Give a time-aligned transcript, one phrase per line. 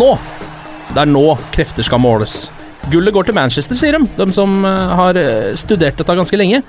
[0.00, 0.14] Nå!
[0.94, 2.46] Det er nå krefter skal måles.
[2.90, 6.62] Gullet går til Manchester, sier de, de som eh, har eh, studert dette ganske lenge.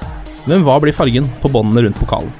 [0.50, 2.34] Men hva blir fargen på båndene rundt pokalen?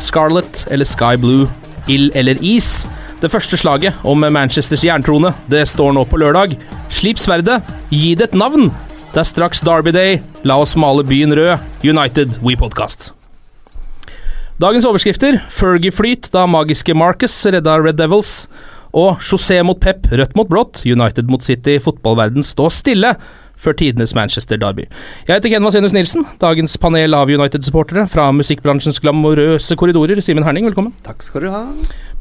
[0.00, 1.50] Scarlet eller Sky Blue?
[1.92, 2.86] Ild eller is?
[3.20, 6.56] Det første slaget om Manchesters jerntrone, det står nå på lørdag.
[6.90, 7.60] Slip sverdet,
[7.92, 8.70] gi det et navn!
[9.12, 11.60] Det er straks Derby Day, la oss male byen rød.
[11.84, 13.12] United We Podcast.
[14.62, 18.46] Dagens overskrifter Fergie-flyt da magiske Marcus redda Red Devils.
[18.92, 23.14] Og José mot Pep, rødt mot blått, United mot City, fotballverden står stille
[23.62, 24.88] før tidenes Manchester Derby.
[25.28, 30.20] Jeg heter Ken Vasenus Nilsen, dagens panel av United-supportere fra musikkbransjens glamorøse korridorer.
[30.24, 30.94] Simen Herning, velkommen.
[31.06, 31.62] Takk skal du ha.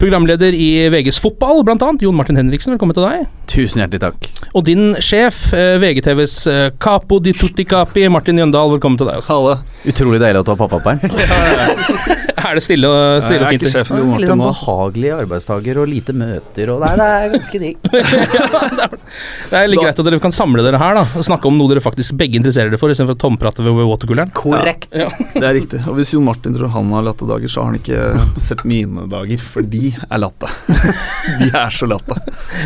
[0.01, 3.27] Programleder i VGs fotball, blant annet, Jon Martin Henriksen, velkommen til deg.
[3.51, 4.29] Tusen hjertelig takk.
[4.57, 9.21] Og din sjef, eh, VGTVs eh, capo di tutti capi, Martin Jøndal, velkommen til deg
[9.21, 9.31] også.
[9.31, 9.57] Halle.
[9.87, 11.01] Utrolig deilig at du har pappaperm.
[12.41, 13.63] Er det stille og, stille og fint?
[13.63, 17.77] Litt sånn behagelige arbeidsdager og lite møter og Nei, det er ganske digg.
[19.51, 21.71] Det er litt greit at dere kan samle dere her da og snakke om noe
[21.71, 24.33] dere faktisk begge interesserer dere for, istedenfor å tomprate ved watercooleren.
[24.37, 24.91] Korrekt.
[25.41, 25.81] Det er riktig.
[25.87, 29.41] Og hvis Jon Martin tror han har lattedager, så har han ikke sett mine dager,
[29.41, 30.51] for de er latte.
[31.41, 32.19] De er så latte.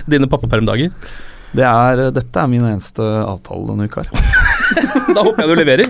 [0.09, 0.91] Dine pappapermdager.
[1.55, 4.03] Det er, dette er min eneste avtale denne uka.
[4.03, 4.44] her.
[5.15, 5.87] Da håper jeg du leverer.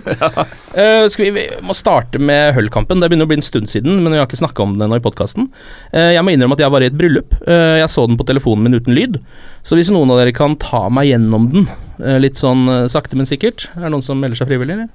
[0.76, 3.02] Uh, skal vi, vi må starte med Hull-kampen.
[3.02, 4.96] Det begynner å bli en stund siden, men vi har ikke snakka om det nå
[5.00, 5.44] i podkasten.
[5.94, 7.32] jeg må innrømme at jeg var i et bryllup.
[7.48, 9.14] Uh, jeg så den på telefonen min uten lyd.
[9.66, 11.66] Så hvis noen av dere kan ta meg gjennom den,
[12.02, 14.90] eh, litt sånn eh, sakte, men sikkert Er det noen som melder seg frivillig, eller?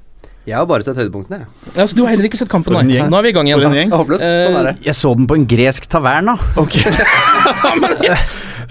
[0.48, 1.48] Jeg har bare sett høydepunktene, jeg.
[1.76, 3.02] Ja, du har heller ikke sett kampen, nei.
[3.04, 3.90] Nå er vi i gang igjen.
[3.92, 4.74] Sånn er det.
[4.86, 6.34] Jeg så den på en gresk taverna.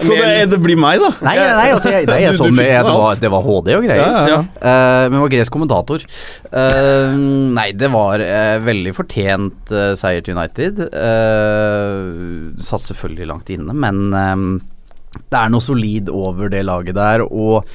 [0.00, 1.10] Så det, det blir meg, da.
[1.26, 4.00] Nei, nei, nei, altså, nei jeg så med, det, var, det var HD og greier.
[4.00, 4.40] Ja, ja, ja.
[4.72, 6.04] Eh, men var gresk kommentator.
[6.50, 7.14] Uh,
[7.56, 10.84] nei, det var uh, veldig fortjent seier til United.
[10.90, 14.60] Uh, satt selvfølgelig langt inne, men
[15.10, 17.66] det er noe solid over det laget der, og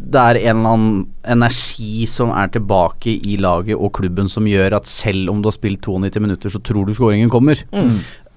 [0.00, 4.78] det er en eller annen energi som er tilbake i laget og klubben som gjør
[4.80, 7.60] at selv om du har spilt 92 minutter, så tror du skåringen kommer.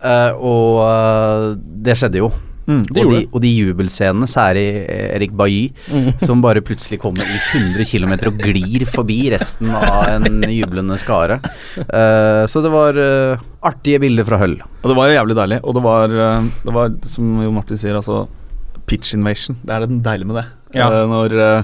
[0.04, 2.32] Eh, og uh, det skjedde jo.
[2.63, 5.72] Mm, det og, de, og de jubelscenene, særlig Erik Bailly,
[6.28, 11.41] som bare plutselig kommer i 100 km og glir forbi resten av en jublende skare.
[11.79, 14.59] Uh, så det var uh, artige bilder fra Hull.
[14.84, 15.59] Og det var jo jævlig deilig.
[15.63, 18.23] Og det var, uh, det var som Jon Martin sier, altså
[18.90, 19.57] pitch invasion.
[19.63, 20.46] Det er det deilige med det.
[20.73, 20.88] Ja.
[20.90, 21.63] Eh, når, eh,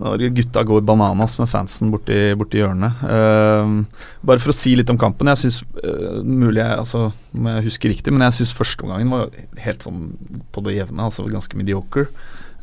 [0.00, 3.02] når gutta går bananas med fansen borti, borti hjørnet.
[3.06, 3.84] Uh,
[4.26, 5.30] bare for å si litt om kampen.
[5.30, 9.30] Jeg syns uh, mulig jeg altså, om jeg husker riktig, men jeg syns førsteomgangen var
[9.62, 10.08] helt sånn
[10.54, 12.08] på det jevne, altså ganske mediocre.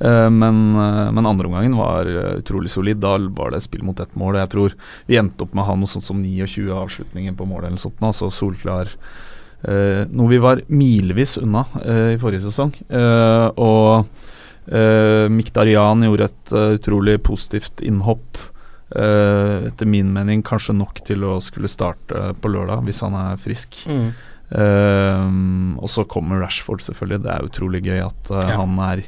[0.01, 2.99] Uh, men, uh, men andreomgangen var eh, utrolig solid.
[3.03, 4.41] Da var det spill mot ett mål.
[4.41, 4.77] Jeg tror
[5.07, 8.01] vi endte opp med å ha noe sånt som 29 avslutninger på målet eller sånt.
[8.03, 8.91] Altså solklar
[9.61, 12.73] Eh, noe vi var milevis unna eh, i forrige sesong.
[12.89, 14.07] Eh, og
[14.69, 18.39] uh, Miktarian gjorde et uh, utrolig positivt innhopp.
[18.91, 23.39] Uh, etter min mening kanskje nok til å skulle starte på lørdag, hvis han er
[23.41, 23.81] frisk.
[23.87, 24.11] Mm.
[24.51, 27.21] Ehm, og så kommer Rashford, selvfølgelig.
[27.23, 28.57] Det er utrolig gøy at uh, Ja.
[28.59, 29.01] han er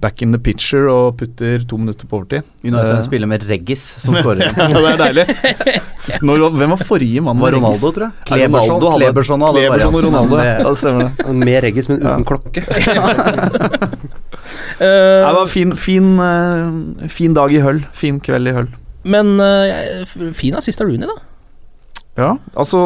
[0.00, 2.42] back in the picture og putter to minutter på overtid.
[2.64, 4.40] United uh, spiller med Reggis som skårer.
[4.56, 5.26] ja, det er deilig.
[6.24, 7.40] Når, hvem var forrige mann?
[7.44, 8.12] Var Ronaldo, tror jeg.
[8.16, 10.36] Ja, Kleberson- Ronaldo Kleberson hadde Kleberson og Ronaldo.
[10.36, 11.36] men Ja, det stemmer det.
[11.44, 12.16] Med Reggis, men uten Ja.
[12.32, 12.64] klokke.
[14.80, 17.84] uh, det var fin, fin, uh, fin dag i Høll.
[17.96, 18.72] Fin kveld i Høll.
[19.06, 20.02] Men eh,
[20.34, 21.14] fin assist av Rooney, da.
[22.18, 22.80] Ja, altså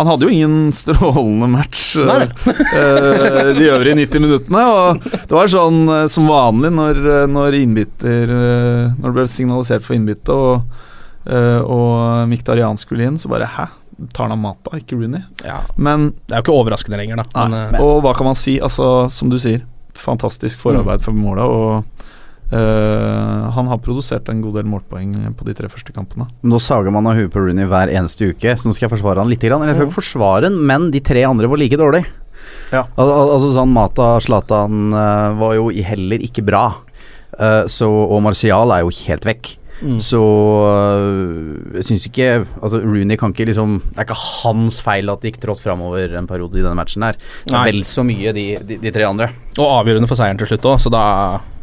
[0.00, 4.62] Han hadde jo ingen strålende match eh, de øvrige 90 minuttene.
[4.64, 9.98] Og det var sånn eh, som vanlig når, når innbytter Når det ble signalisert for
[9.98, 10.78] innbytte og,
[11.28, 13.68] uh, og Miktarian skulle inn, så bare Hæ?
[14.16, 15.20] Tar han av Mata, ikke Rooney?
[15.44, 15.58] Ja.
[15.76, 17.44] Men Det er jo ikke overraskende lenger, da.
[17.52, 18.56] Men, og hva kan man si?
[18.64, 19.60] Altså, som du sier,
[19.92, 21.44] fantastisk forarbeid for måla.
[21.44, 22.08] Og
[22.50, 26.28] eh, han har produsert en god del målpoeng på de tre første kampene.
[26.42, 29.22] Nå sager man av huet på Rooney hver eneste uke, så nå skal jeg forsvare
[29.22, 29.44] han litt.
[29.44, 29.62] Grann.
[29.62, 32.04] Eller jeg skal ikke forsvare han, men de tre andre var like dårlig.
[32.70, 32.84] Ja.
[33.00, 36.66] Al al altså sånn Mata Zlatan eh, var jo heller ikke bra.
[37.38, 39.56] Eh, så, og Martial er jo helt vekk.
[39.80, 39.96] Mm.
[40.04, 40.18] Så
[41.72, 42.26] jeg syns ikke
[42.60, 46.18] Altså Rooney kan ikke liksom Det er ikke hans feil at det gikk trått framover
[46.18, 47.16] en periode i denne matchen her.
[47.46, 47.62] Det Nei.
[47.70, 49.30] vel så mye de, de, de tre andre.
[49.56, 51.04] og avgjørende for seieren til slutt òg, så da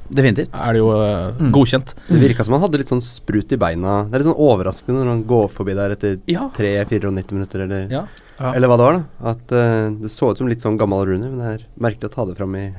[0.09, 0.49] Definitivt.
[0.53, 1.51] er det jo eh, Mm.
[1.51, 1.93] godkjent.
[2.07, 4.03] Det virka som han hadde litt sånn sprut i beina.
[4.09, 6.49] Det er litt sånn overraskende når han går forbi der etter Ja.
[6.55, 8.05] 3-94 minutter, eller, Ja.
[8.53, 8.93] eller hva det var.
[8.93, 12.09] da At eh, Det så ut som litt sånn gammel Rooney, men det er merkelig
[12.09, 12.73] å ta det fram i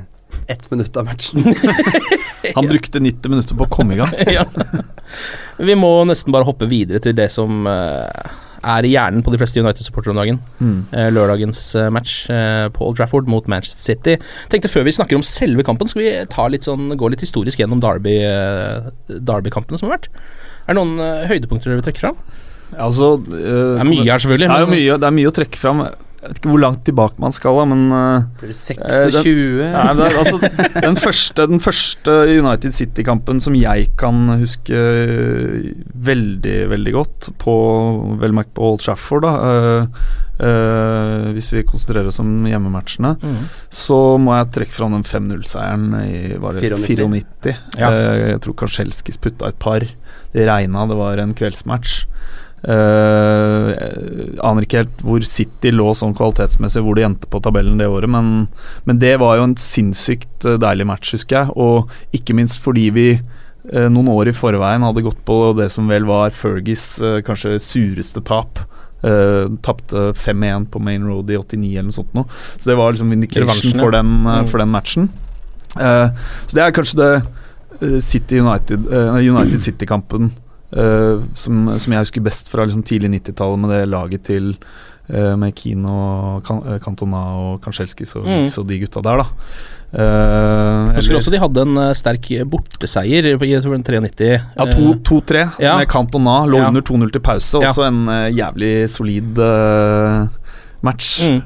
[0.48, 1.42] ett minutt av matchen.
[2.54, 4.12] Han brukte 90 minutter på å komme i gang.
[4.26, 4.44] ja.
[5.58, 8.08] Vi må nesten bare hoppe videre til det som eh,
[8.62, 10.40] er i hjernen på de fleste United-supportere om dagen.
[10.58, 10.78] Mm.
[10.92, 14.16] Eh, lørdagens eh, match Paul på Old Trafford mot Manchester City.
[14.50, 17.60] Tenkte Før vi snakker om selve kampen, skal vi ta litt sånn, gå litt historisk
[17.60, 20.10] gjennom Derby-kampene Derby-kampene som har vært.
[20.68, 22.18] Er det noen eh, høydepunkter dere vil trekke fram?
[22.76, 25.60] Altså, øh, Det er mye her, selvfølgelig, Det er, mye, det er mye å trekke
[25.60, 25.84] fram.
[26.18, 29.18] Jeg vet ikke hvor langt tilbake man skal, da, men eh, Blir det eh, 26?
[29.22, 34.74] den, nei, det er, altså, den, første, den første United City-kampen som jeg kan huske
[34.74, 35.68] eh,
[36.10, 37.54] veldig, veldig godt, på
[38.18, 39.36] vel merkt på Old Trafford, da
[40.38, 43.38] Uh, eh, hvis vi konsentrerer oss om hjemmematchene, mm.
[43.74, 47.08] så må jeg trekke fram den 5-0-seieren i var det 94.
[47.10, 47.54] 94.
[47.80, 47.90] Ja.
[47.90, 49.86] Uh, jeg tror Karselskis putta et par.
[50.34, 52.04] Det regna, det var en kveldsmatch.
[52.66, 57.78] Eh, jeg aner ikke helt hvor City lå sånn kvalitetsmessig, hvor de endte på tabellen
[57.78, 58.48] det året, men,
[58.88, 61.54] men det var jo en sinnssykt eh, deilig match, husker jeg.
[61.54, 65.90] Og ikke minst fordi vi uh, noen år i forveien hadde gått på det som
[65.90, 68.62] vel var Fergies uh, kanskje sureste tap.
[68.98, 72.26] Uh, Tapte 5-1 på Main Road i 89 eller noe sånt noe.
[72.56, 74.48] Så det var liksom indication for den, Mm.
[74.50, 75.10] for den matchen.
[75.78, 80.32] Så det er kanskje det City United, United City-kampen
[80.76, 84.54] eh, som, som jeg husker best fra liksom, tidlig 90-tallet, med det laget til
[85.08, 88.46] uh, med Kino, kan, eh, Cantona og Kanskjelskis og, Mm.
[88.60, 89.26] Og de gutta der, da.
[89.88, 94.28] Uh, Jeg husker også de hadde en sterk borteseier i jeg tror den 93.
[94.28, 95.78] ja, 2-3 Ja.
[95.78, 96.44] med Cantona.
[96.44, 96.68] Lå Ja.
[96.68, 97.62] under 2-0 til pause.
[97.62, 97.70] Ja.
[97.70, 99.38] Også en eh, jævlig solid
[100.82, 101.22] match.
[101.24, 101.40] Mm.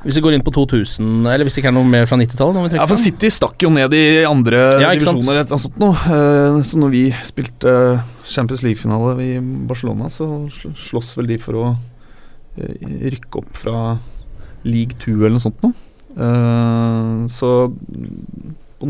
[0.00, 2.54] Hvis vi går inn på 2000, eller hvis det ikke er noe mer fra 90-tallet?
[2.56, 3.00] noe vi trekker Ja, for?
[3.02, 5.42] City stakk jo ned i andre Ja, divisjoner.
[5.42, 5.92] eller noe sånt noe.
[6.08, 9.30] Eh, så når vi spilte eh, Champions League-finale i
[9.68, 11.66] Barcelona, så slåss vel de for å
[12.56, 13.98] eh, rykke opp fra
[14.64, 15.76] League 2 eller noe sånt noe.
[16.16, 17.52] Eh, så
[18.80, 18.88] på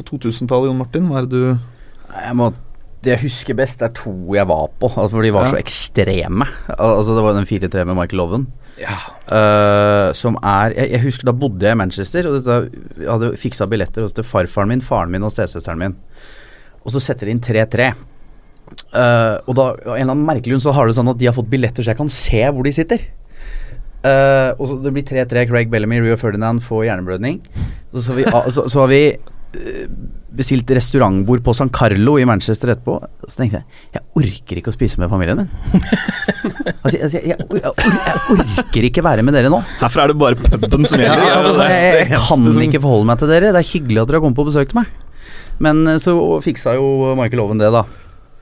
[0.00, 1.58] på 2000-tallet, Jon Martin, hva er det du
[2.16, 2.48] Jeg må,
[3.02, 5.50] det jeg husker best, er to jeg var på, altså, for de var Ja.
[5.54, 6.46] så ekstreme.
[6.78, 8.46] Altså Det var den 4-3 med Michael Loven.
[8.80, 8.94] Ja.
[9.28, 13.32] Uh, som er jeg, jeg husker Da bodde jeg i Manchester, og dette, jeg hadde
[13.36, 15.96] fiksa billetter hos til farfaren min, faren min og stesøsteren min.
[16.84, 17.90] Og så setter de inn 3-3.
[18.94, 21.36] Uh, og da en eller annen merkelig grunn så har det sånn at de har
[21.36, 23.04] fått billetter så jeg kan se hvor de sitter.
[24.02, 25.44] Uh, og så Det blir 3-3.
[25.50, 27.42] Craig Bellamy, Rio Ferdinand får hjerneblødning.
[27.92, 29.02] Så, så, vi, så, så har vi
[30.32, 32.98] eh, bestilt restaurantbord på San Carlo i Manchester etterpå.
[33.28, 35.50] Så tenkte jeg jeg orker ikke å spise med familien min.
[36.82, 39.62] altså, altså, jeg, jeg, jeg, or- jeg orker ikke være med dere nå.
[39.82, 43.20] Herfra er det bare puben som Ja, altså, er jeg, jeg kan ikke forholde meg
[43.22, 43.52] til dere.
[43.54, 44.92] Det er hyggelig at dere har kommet på besøk til meg.
[45.62, 47.84] Men eh, så fiksa jo Michael Owen det, da.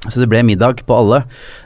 [0.08, 1.18] Så det ble middag på alle.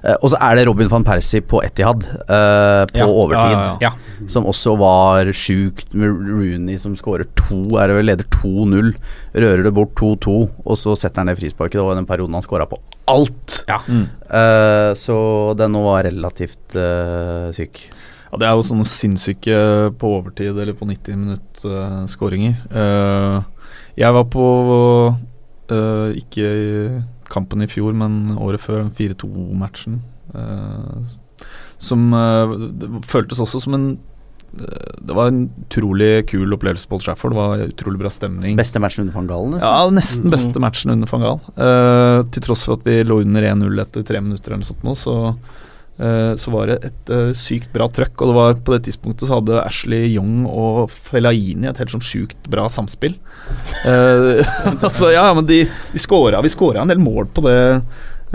[0.02, 3.06] Eh, og så er det Robin van Persie på Etihad eh, på Ja.
[3.06, 3.54] overtid.
[3.54, 8.26] Ja, ja, Som også var sjukt med Rooney som skårer to, er det vel leder
[8.34, 8.90] 2-0.
[9.38, 10.34] Rører det bort 2-2,
[10.66, 11.78] og så setter han det frisparket.
[11.78, 13.60] Det var den perioden han skåra på alt.
[13.70, 13.78] Ja.
[13.86, 14.08] Mm.
[14.26, 15.16] Eh, så
[15.58, 17.84] den nå var relativt eh, syk.
[18.32, 19.56] Ja, det er jo sånne sinnssyke
[20.00, 22.56] på overtid eller på 90 minutt uh, skåringer.
[22.66, 23.36] Eh,
[24.02, 24.46] jeg var på
[25.70, 26.48] eh, ikke
[27.32, 30.00] kampen i fjor, men året før, 4-2-matchen.
[30.34, 31.14] eh,
[31.78, 33.88] som eh, det føltes også som en
[34.54, 37.32] det var en utrolig kul opplevelse på Old Trafford.
[37.34, 38.56] Det var utrolig bra stemning.
[38.58, 39.56] Beste matchen under van Galen?
[39.56, 39.66] nesten?
[39.66, 41.40] Ja, nesten beste matchen under van Gaal.
[41.58, 44.86] Eh, til tross for at vi lå under 1-0 etter tre minutter eller noe sånt
[44.86, 45.63] nå, så, eh,
[46.40, 48.16] så var det et eh, sykt bra trøkk.
[48.24, 52.02] Og det var på det tidspunktet så hadde Ashley Young og Fellaini et helt sånn
[52.02, 53.14] sjukt bra samspill.
[53.86, 54.42] Eh,
[54.88, 57.58] altså, ja, men de, de scora, vi skåra en del mål på det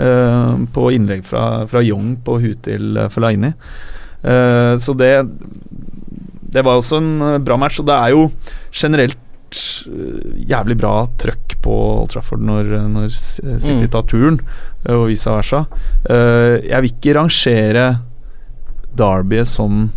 [0.00, 3.52] eh, på innlegg fra, fra Young på huet til Felaini.
[3.52, 3.54] Fellaini.
[4.20, 5.14] Eh, så det
[6.50, 8.24] Det var også en eh, bra match, og det er jo
[8.72, 9.16] generelt
[9.86, 13.90] eh, jævlig bra trøkk på Old Trafford når, når City Mm.
[13.92, 15.64] tar turen, eh, og vice versa.
[16.08, 17.86] Eh, jeg vil ikke rangere
[18.96, 19.90] Derby som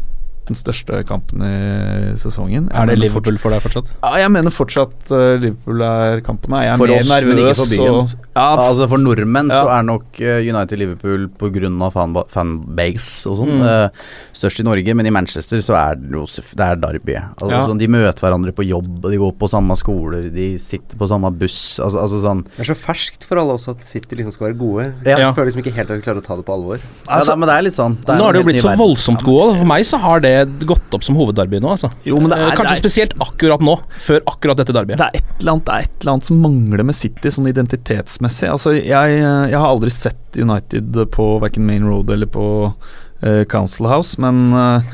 [0.48, 2.68] den største kampen i sesongen.
[2.70, 3.88] Jeg Er det Liverpool for deg fortsatt?
[4.04, 6.52] ja, jeg mener fortsatt uh, Liverpool er kampen.
[6.60, 7.94] Jeg er For mer oss, men ikke for byen.
[7.94, 11.92] og- ja, f- altså For nordmenn så er nok eh, United-Liverpool pga.
[11.94, 13.62] Fan, fanbase og sånn Mm.
[13.62, 13.90] uh,
[14.34, 17.16] størst i Norge, men i Manchester så er det det er Derby.
[17.16, 17.68] Altså, Ja.
[17.68, 21.08] sånn, de møter hverandre på jobb, og de går på samme skoler, de sitter på
[21.08, 21.80] samme buss.
[21.80, 24.58] Altså, altså sånn Det er så ferskt for alle også at City liksom skal være
[24.58, 24.94] gode.
[25.06, 25.18] Ja.
[25.18, 26.80] Jeg føler liksom ikke helt at vi klarer å ta det på alvor.
[27.08, 28.76] ja, da, Men det er litt sånn det er Nå har det jo blitt så
[28.78, 29.52] voldsomt gode.
[29.54, 30.33] og For meg så har det
[30.68, 31.90] gått opp som hovedderby nå, altså.
[32.08, 35.00] Jo, men det er, Kanskje det er, spesielt akkurat nå, før akkurat dette derbyet.
[35.02, 38.52] det er et eller annet Det et eller annet som mangler med City, sånn identitetsmessig.
[38.52, 43.88] Altså, jeg, jeg har aldri sett United på verken Main Road eller på uh, Council
[43.92, 44.94] House, men eh,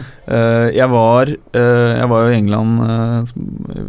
[0.76, 3.32] jeg var uh, Jeg var i England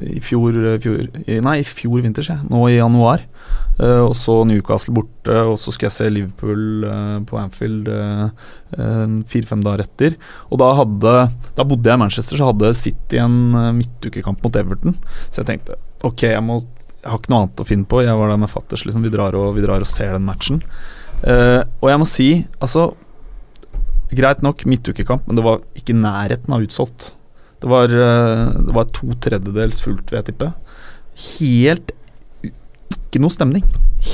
[0.06, 1.10] i fjor, fjor
[1.44, 2.50] Nei, i fjor vinter, sier jeg.
[2.52, 3.26] Nå i januar.
[3.80, 8.48] Eh, og så Newcastle borte, og så skulle jeg se Liverpool uh, på Anfield eh,
[9.30, 10.16] fire-fem dager etter.
[10.48, 11.14] Og da hadde
[11.58, 14.96] Da bodde jeg i Manchester, så hadde City en midtukekamp mot Everton.
[15.28, 16.56] Så jeg tenkte ok, jeg, må,
[17.02, 18.00] jeg har ikke noe annet å finne på.
[18.06, 19.04] Jeg var der med fatters, liksom.
[19.04, 20.62] Vi drar og, vi drar og ser den matchen.
[21.20, 22.86] Og jeg må si, altså
[24.16, 27.12] Greit nok midtukekamp, men det var ikke nærheten av utsolgt.
[27.60, 30.48] Det var, det var to tredjedels fullt, vil jeg tippe.
[31.20, 31.92] Helt
[33.10, 33.64] ikke noe stemning.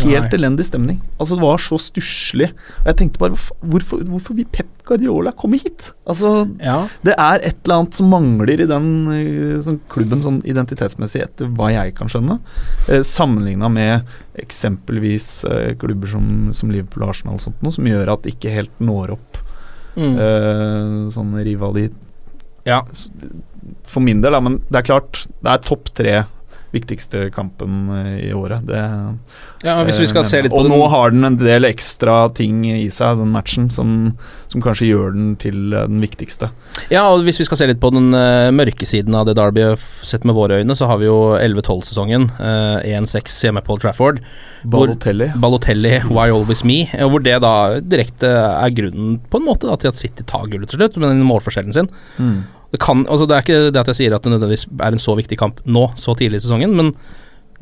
[0.01, 0.39] Helt Nei.
[0.39, 0.97] elendig stemning.
[1.21, 2.49] Altså Det var så stusslig.
[2.81, 5.93] Og jeg tenkte bare Hvorfor, hvorfor vil Pep Guardiola komme hit?
[6.09, 6.89] Altså Ja.
[7.05, 8.89] det er et eller annet som mangler i den
[9.63, 12.39] sånn klubben sånn identitetsmessig, etter hva jeg kan skjønne.
[12.89, 14.03] Eh, Sammenligna med
[14.39, 18.35] eksempelvis eh, klubber som, som Liverpool og Arsenal og sånt noe, som gjør at det
[18.37, 19.43] ikke helt når opp
[19.97, 20.13] Mm.
[20.21, 21.87] eh, sånn rivali...
[22.67, 22.83] Ja.
[23.89, 26.13] For min del, da, men det er klart, det er topp tre
[26.75, 28.65] viktigste kampen eh, i året.
[28.67, 28.81] Det,
[29.65, 31.69] ja, Hvis vi skal eh, se litt på og den nå har den en del
[31.69, 34.17] ekstra ting i seg, den matchen, som,
[34.53, 36.51] som kanskje gjør den til eh, den viktigste.
[36.93, 38.11] Ja, og hvis vi skal se litt på den
[38.57, 39.69] mørke siden av det Derby
[40.07, 42.29] sett med våre øyne, så har vi jo 11-12-sesongen.
[42.37, 44.21] Uh, 1-6 hjemme på Trafford.
[44.67, 45.31] Hvor- Balotelli.
[45.41, 49.79] Balotelli, Why Always Me, og hvor det da direkte er grunnen på en måte da,
[49.81, 51.91] til at City tar gullet til slutt, med den målforskjellen sin.
[52.19, 52.45] Mm.
[52.77, 55.03] Det, kan, altså det er ikke det at jeg sier at det nødvendigvis er en
[55.03, 56.93] så viktig kamp nå, så tidlig i sesongen, men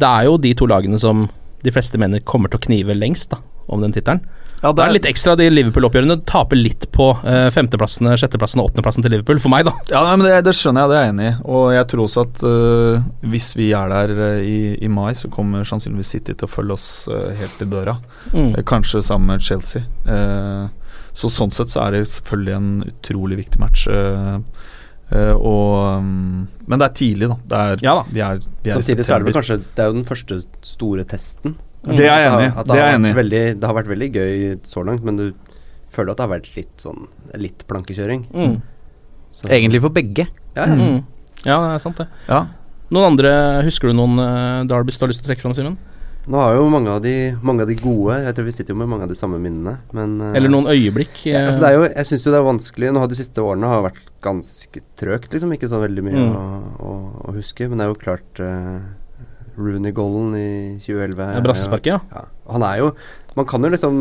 [0.02, 1.28] det er jo de to lagene som
[1.64, 3.38] de fleste mener kommer til å knive lengst da,
[3.70, 4.24] om den tittelen.
[4.64, 9.04] Ja, Det er litt ekstra de Liverpool-oppgjørene taper litt på eh, femteplassene, sjetteplassene og åttendeplassen
[9.04, 9.74] til Liverpool, for meg, da.
[9.92, 11.34] Ja, nei, men det, det skjønner jeg, det er jeg enig i.
[11.52, 13.04] Og jeg tror også at uh,
[13.34, 16.78] hvis vi er der øh, i, i mai, så kommer sannsynligvis City til å følge
[16.78, 17.98] oss uh, helt til døra.
[18.32, 18.54] Mm.
[18.54, 19.84] Eh, Kanskje sammen med Chelsea.
[20.08, 20.72] Uh,
[21.14, 23.84] så sånn sett så er det selvfølgelig en utrolig viktig match.
[23.86, 24.38] eh,
[25.12, 27.36] eh, og, um, men det er tidlig, da.
[27.52, 28.04] Det er, Ja da.
[28.10, 30.42] Vi er, vi er Samtidig så er det vel kanskje Det er jo den første
[30.62, 31.56] store testen.
[31.84, 33.14] Det er jeg enig i.
[33.14, 35.26] Det, Det det har vært veldig gøy så langt, men du
[35.92, 37.06] føler at det har vært litt sånn
[37.36, 38.24] Litt plankekjøring.
[38.32, 38.62] Mm.
[39.30, 40.28] Så- Egentlig for begge.
[40.56, 40.74] Ja, ja.
[40.74, 41.04] Mm.
[41.44, 42.06] Ja, det er sant, det.
[42.28, 42.46] Ja.
[42.90, 45.76] Noen andre Husker du noen uh, Derbys du har lyst til å trekke fram, Simen?
[46.26, 47.12] Nå har jo mange av de
[47.44, 49.74] Mange av de gode Jeg tror vi sitter jo med mange av de samme minnene,
[49.92, 51.18] men eh, Eller noen øyeblikk?
[51.28, 53.18] ja, eh, altså det er jo, Jeg syns jo det er vanskelig Nå har de
[53.18, 55.52] siste årene har vært ganske trøgt, liksom.
[55.52, 56.30] Ikke så veldig mye Mm.
[56.32, 56.44] å,
[56.80, 56.92] å,
[57.28, 57.66] å huske.
[57.68, 58.78] Men det er jo klart uh,
[59.60, 60.46] Rooney Golden i
[60.80, 62.00] 2011 ja, Brassesparket, ja.
[62.16, 62.88] Ja, han er jo
[63.36, 63.98] Man kan jo liksom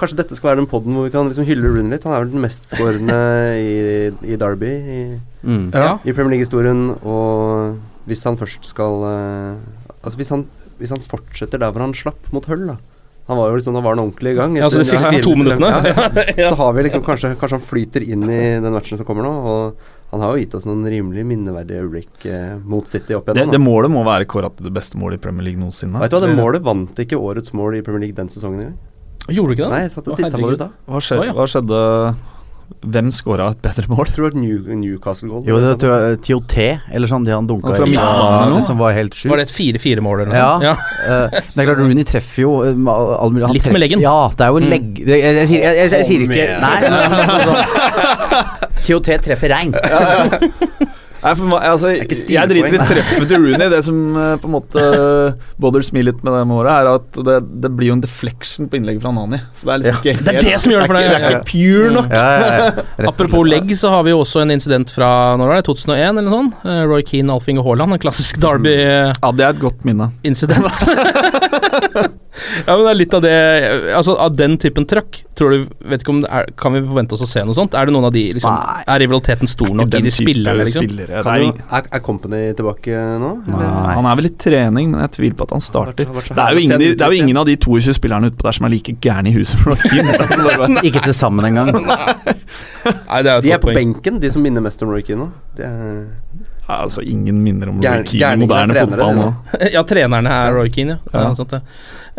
[0.00, 2.06] Kanskje dette skal være den poden hvor vi kan liksom hylle Rooney litt.
[2.08, 3.18] Han er vel den mestskårende
[3.60, 3.74] i,
[4.32, 5.02] i Derby i,
[5.44, 5.70] Mm.
[5.72, 5.94] Ja.
[6.04, 6.80] i Premier League-historien.
[7.04, 7.76] Og
[8.08, 9.60] hvis han først skal uh,
[10.00, 10.46] Altså hvis han,
[10.80, 12.78] hvis han fortsetter der hvor han slapp mot Hull, da.
[13.30, 14.56] Han var jo liksom, da var han ordentlig i gang.
[14.58, 15.70] Ja, altså de etter- siste ja, to minuttene.
[15.86, 16.08] Ja,
[16.42, 16.48] Ja.
[16.50, 19.30] Så har vi liksom kanskje, kanskje han flyter inn i den matchen som kommer nå.
[19.30, 23.52] Og han har jo gitt oss noen rimelig minneverdige øyeblikk eh, mot City opp igjennom.
[23.52, 26.00] det det, målet må være kåret til det beste målet i Premier League noensinne.
[26.02, 28.78] Vet du hva, det målet vant ikke årets mål i Premier League den sesongen engang.
[29.30, 29.70] Gjorde du ikke det?
[29.76, 30.68] Nei, jeg satt og titta på det da.
[30.90, 31.30] Hva skjedde?
[31.38, 31.80] Hva skjedde?
[32.80, 34.06] Hvem skåra et bedre mål?
[34.08, 35.42] Jeg tror det var New, Newcastle-goal.
[35.50, 36.54] Jo, det tror jeg TOT,
[36.96, 37.92] eller sånn, de han dunka i.
[37.92, 38.06] Ja,
[38.54, 39.28] det som var helt sjukt.
[39.32, 40.38] Var det et 4-4-mål eller noe?
[40.40, 40.52] Ja.
[40.70, 40.74] ja.
[41.04, 44.00] Eh, det er klart Rooney treffer jo eh, all- mulig- han Litt med leggen.
[44.04, 44.70] Ja, det er jo Mm.
[44.70, 44.88] legg...
[45.02, 46.46] Jeg, jeg, jeg, jeg, jeg, jeg sier ikke.
[46.60, 49.76] Nei, men, men altså, TOT treffer reint.
[51.20, 53.68] Nei, for, altså, jeg driter i treffet til Rooney.
[53.72, 54.84] Det som eh, på en måte
[55.62, 58.80] bothers me litt med det målet, er at det, det blir jo en deflection på
[58.80, 59.40] innlegget fra Nani.
[59.52, 61.26] Så det er liksom ikke Det er det som gjør det for deg, Det er
[61.28, 62.14] ikke, pure nok.
[62.14, 63.08] Ja, ja, ja.
[63.10, 65.10] Apropos legg, så har vi jo også en incident fra
[65.40, 66.64] når var det, 2001 eller noe sånt.
[66.64, 69.20] Eh, Roy Keane, Alf Inge Haaland, en klassisk Derby-incident.
[69.20, 70.10] Ja, det er et godt minne.
[70.26, 70.66] Incident.
[72.66, 73.34] ja, men det er litt av det
[73.96, 77.16] Altså, av den typen trøkk, tror du Vet ikke om det er, Kan vi forvente
[77.16, 77.74] oss å se noe sånt?
[77.76, 78.84] Er det noen av de liksom Nei.
[78.86, 80.86] Er rivaliteten stor nok i Den de spillerne, liksom?
[81.10, 81.24] Spillere.
[81.26, 83.30] Kan jo, er, er Company tilbake nå?
[83.50, 83.70] Nei.
[83.96, 86.06] Han er vel i trening, men jeg tviler på at han starter.
[86.06, 88.68] Det er jo ingen, det er jo ingen av de 22 spillerne utpå der som
[88.68, 91.72] er like gærne i huset som Roy Ikke til sammen engang.
[91.84, 93.78] Nei, det er De er på poeng.
[93.80, 95.30] benken, de som minner mest om Roy Keane nå.
[95.58, 96.04] Det er
[96.70, 99.30] altså, ingen minner om Roy Keane i er moderne trenere, fotball nå.
[99.76, 101.14] ja, trenerne er Roy Keane, ja.
[101.14, 101.24] ja.
[101.28, 101.32] Ja.
[101.38, 101.64] Sånt ja.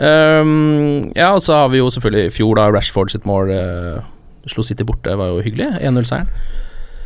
[0.01, 4.01] Um, ja, og så har vi jo selvfølgelig i fjor, da Rashford sitt mål uh,
[4.49, 5.69] slo City borte, var jo hyggelig.
[5.79, 6.29] 1-0-seieren.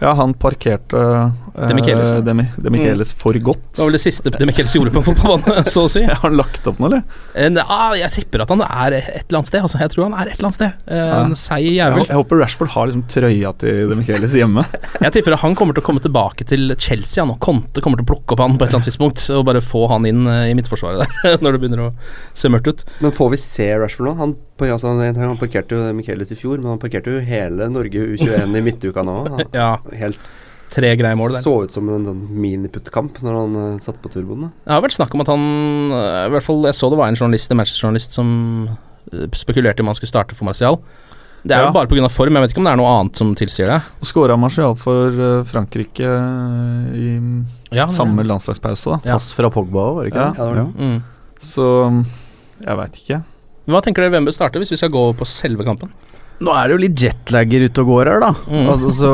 [0.01, 2.19] Ja, han parkerte uh, Demichelis, ja.
[2.25, 3.61] Demi, Demichelis for godt.
[3.75, 6.01] Det var vel det siste De Michelis gjorde på en fotballbane, så å si.
[6.09, 7.21] Har han lagt opp noe, eller?
[7.39, 9.61] En, ah, jeg tipper at han er et eller annet sted.
[9.63, 10.83] Altså, jeg tror han er et eller annet sted.
[10.91, 11.39] Eh, En Ja.
[11.39, 12.03] seig Jeg, jævel.
[12.09, 14.65] jeg håper Rashford har liksom trøya til Demichelis hjemme.
[15.05, 17.23] Jeg tipper at han kommer til å komme tilbake til Chelsea.
[17.23, 19.45] Han, og Conte kommer til å plukke opp han på et eller annet tidspunkt og
[19.47, 21.89] bare få han inn eh, i midtforsvaret der, når det begynner å
[22.35, 22.83] se mørkt ut.
[23.03, 24.15] Men får vi se Rashford nå?
[24.19, 24.35] Han,
[24.67, 28.59] altså, han, han parkerte jo Michaelis i fjor, men han parkerte jo hele Norge U21
[28.59, 29.17] i midtuka nå.
[29.31, 30.17] Han, Ja, helt
[30.75, 31.43] tre greie mål der.
[31.45, 34.47] Så ut som en sånn miniputtkamp når han uh, satt på turboen.
[34.47, 34.49] da.
[34.65, 35.43] Det har vært snakk om at han
[35.93, 38.29] eh, I hvert fall Jeg så det var en journalist, en Manchester-journalist som
[39.13, 40.79] eh, spekulerte i om han skulle starte for Martial.
[41.45, 41.67] Det er Ja.
[41.69, 42.09] jo bare pga.
[42.09, 43.77] form, jeg vet ikke om det er noe annet som tilsier det.
[44.01, 46.09] Og skåra Martial for uh, Frankrike
[46.97, 47.11] i
[47.75, 48.99] Ja, samme landslagspause, da.
[49.11, 49.19] Ja.
[49.19, 50.31] Pass fra Pogba òg, var det ikke Ja.
[50.31, 50.39] det?
[50.39, 50.73] Ja, det var det.
[50.81, 51.03] Mm.
[51.45, 51.65] Så
[52.65, 53.21] jeg veit ikke.
[53.69, 55.93] Hva tenker dere hvem bør starte, hvis vi skal gå på selve kampen?
[56.43, 58.29] Nå er det jo litt jetlagger ute og går her, da.
[58.51, 58.65] Mm.
[58.73, 59.11] Altså, så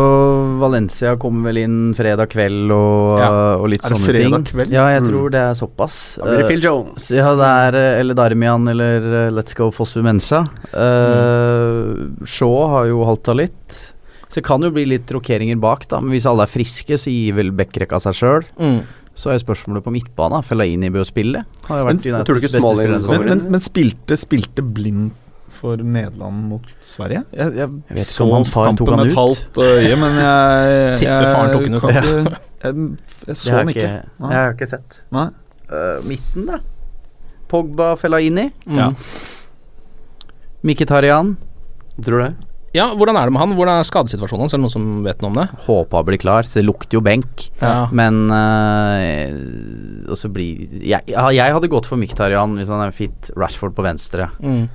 [0.61, 3.27] Valencia kommer vel inn fredag kveld og, Ja.
[3.61, 4.71] og litt Er det fredag kveld?
[4.73, 5.09] Ja, jeg Mm.
[5.11, 6.15] tror det er såpass.
[6.17, 7.09] Da blir det Eh, Phil Jones.
[7.11, 8.97] ja, det er eh, eller Darmian eller
[9.27, 10.47] eh, Let's Go Fosu Mensa.
[10.73, 13.93] Uh, Shaw har jo halta litt.
[14.31, 15.99] Så det kan jo bli litt rokeringer bak, da.
[15.99, 18.43] Men hvis alle er friske, så gir vel Bekkerekka seg sjøl.
[18.59, 18.81] Mm.
[19.13, 20.39] Så er spørsmålet på midtbane.
[20.47, 21.43] Fellaini bør spille.
[21.67, 25.11] Har jo vært Men, men, men spilte, spilte blind
[25.61, 27.21] for Nederland mot Sverige?
[27.31, 29.13] Jeg, jeg, Jeg vet ikke om hans far tok han ut.
[29.19, 31.85] halvt øye, men jeg Tipper faren tok han ut.
[31.85, 32.75] ikke- Jeg,
[33.27, 33.85] jeg så har han ikke.
[33.85, 34.29] ikke, Nei.
[34.29, 34.99] det har ikke sett.
[35.15, 35.27] Nei.
[35.71, 36.59] Eh, midten, da?
[37.51, 38.49] Pogba, Fellaini.
[38.67, 38.77] Mm.
[38.81, 38.89] Ja.
[40.63, 41.35] Mikitarian.
[42.01, 42.33] Tror du det?
[42.71, 43.53] Ja, hvordan er det med han?
[43.57, 44.53] Hvordan er skadesituasjonen hans?
[44.55, 45.47] Er det noen som vet noe om det?
[45.65, 47.49] Håpa blir klar, så det lukter jo benk.
[47.59, 47.89] Ja.
[47.91, 49.33] Men eh,
[50.07, 53.31] Og så blir jeg, jeg hadde gått for Mikitarian hvis han er fit.
[53.35, 54.29] Rashford på venstre.
[54.39, 54.69] Mm.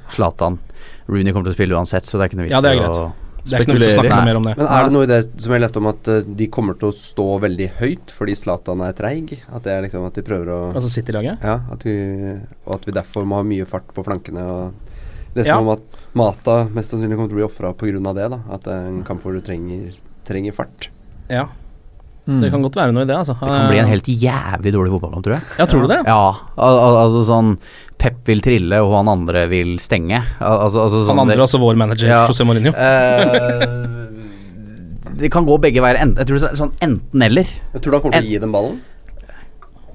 [1.08, 3.12] Rooney kommer til å spille uansett, så det er ikke noe vits Ja, i å
[3.46, 4.54] Det er ikke noe å snakke mer om det.
[4.58, 6.88] Men er det noe i det som jeg leste om at eh, de kommer til
[6.90, 9.36] å stå veldig høyt fordi Zlatan er treig?
[9.54, 11.44] At det er liksom at de prøver å Altså City-laget?
[11.46, 11.94] Ja, at vi,
[12.66, 14.42] og at vi derfor må ha mye fart på flankene.
[14.42, 15.60] Og leste Ja.
[15.60, 15.80] om at
[16.16, 18.14] Mata mest sannsynlig kommer til å bli ofra pga.
[18.16, 18.30] det.
[18.30, 19.94] da At en kamp hvor du trenger,
[20.24, 20.88] trenger fart.
[21.28, 21.46] Ja.
[22.26, 22.40] Mm.
[22.42, 23.36] Det kan godt være noe i det, altså.
[23.38, 25.44] Det kan bli en helt jævlig dårlig fotballkamp, tror jeg.
[25.60, 26.00] Ja, tror du det?
[26.08, 26.22] Ja,
[26.66, 27.52] al al altså sånn
[28.02, 30.18] Pep vil trille, og han andre vil stenge.
[30.42, 32.24] Al altså, altså sånn Han andre, altså vår manager, Ja.
[32.28, 32.74] José Mourinho.
[32.74, 33.62] uh,
[35.16, 35.96] Det kan gå begge veier.
[36.02, 37.46] Jeg tror det er sånn enten-eller.
[37.72, 38.76] Jeg tror du han kommer til å gi dem ballen.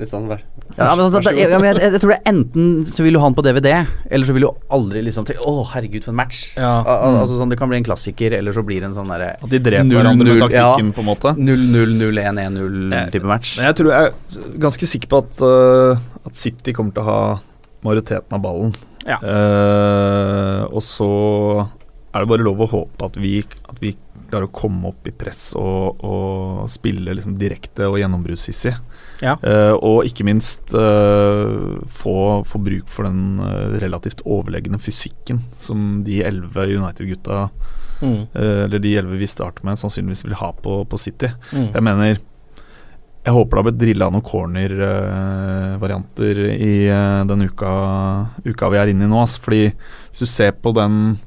[0.01, 0.39] Litt sånn, vær,
[0.73, 1.39] Ja, men altså, vær så god.
[1.53, 3.67] ja, men jeg, jeg tror det er enten så vil du ha den på DVD,
[4.09, 6.39] eller så vil du aldri liksom tenke Å, herregud, for en match.
[6.55, 6.71] Ja.
[6.81, 9.11] Al al altså sånn Det kan bli en klassiker, eller så blir det en sånn
[9.11, 10.95] derre At de dreper 0-0, hverandre med taktikken, ja.
[10.97, 11.35] på en måte.
[11.37, 13.53] 0-0-0-1-1-0-type match.
[13.59, 17.09] Men jeg tror jeg er ganske sikker på at, uh, at City kommer til å
[17.11, 17.21] ha
[17.85, 18.73] majoriteten av ballen.
[19.05, 19.19] Ja.
[19.21, 21.11] Uh, og så
[22.11, 23.93] er det bare lov å håpe at vi, at vi
[24.31, 28.75] klarer å komme opp i press og, og spille liksom direkte og gjennombruddshissig.
[29.21, 29.35] Ja.
[29.45, 36.01] Uh, og ikke minst uh, få, få bruk for den eh, relativt overlegne fysikken som
[36.07, 37.49] de elleve United-gutta,
[38.01, 38.23] Mm.
[38.33, 41.27] eller de elleve vi starter med, sannsynligvis vil ha på, på City.
[41.53, 41.67] Mm.
[41.75, 42.17] Jeg mener
[43.21, 47.69] Jeg håper det har blitt drilla noen corner-varianter i uh, den uka,
[48.41, 49.19] uka vi er inne i nå.
[49.21, 49.37] ass.
[49.37, 51.19] Fordi hvis du ser på den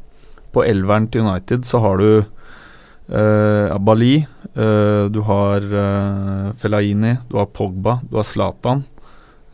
[0.51, 7.37] På elveren til United, så har du uh, Bali, eh, du har uh, Fellaini, du
[7.41, 8.85] har Pogba, du har Zlatan.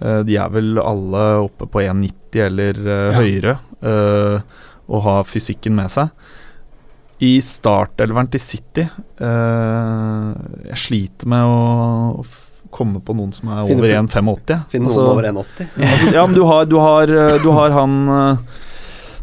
[0.00, 3.16] Uh, de er vel alle oppe på 1,90 eller eh, Ja.
[3.20, 4.40] høyere eh,
[4.90, 6.08] og har fysikken med seg.
[7.20, 10.30] I startelveren til City eh,
[10.70, 11.58] Jeg sliter med å,
[12.22, 12.24] å
[12.72, 14.46] komme på noen som er Finne over fin- 1,85.
[14.72, 14.80] jeg.
[14.80, 15.68] noen Altså- over 1,80.
[15.76, 18.36] Altså, ja, men du har, du har, eh, du har han eh,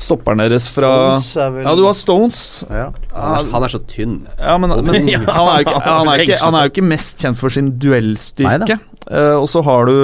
[0.01, 2.39] stopperen deres fra Stones er vel- Ja, du har Stones.
[2.69, 2.89] Ja.
[3.13, 4.27] Han er, han er så tynn.
[4.37, 7.23] Ja, men, men Ja, han, er ikke, han, er ikke, han er jo ikke mest
[7.23, 8.79] kjent for sin duellstyrke.
[9.09, 9.97] Eh, og så har du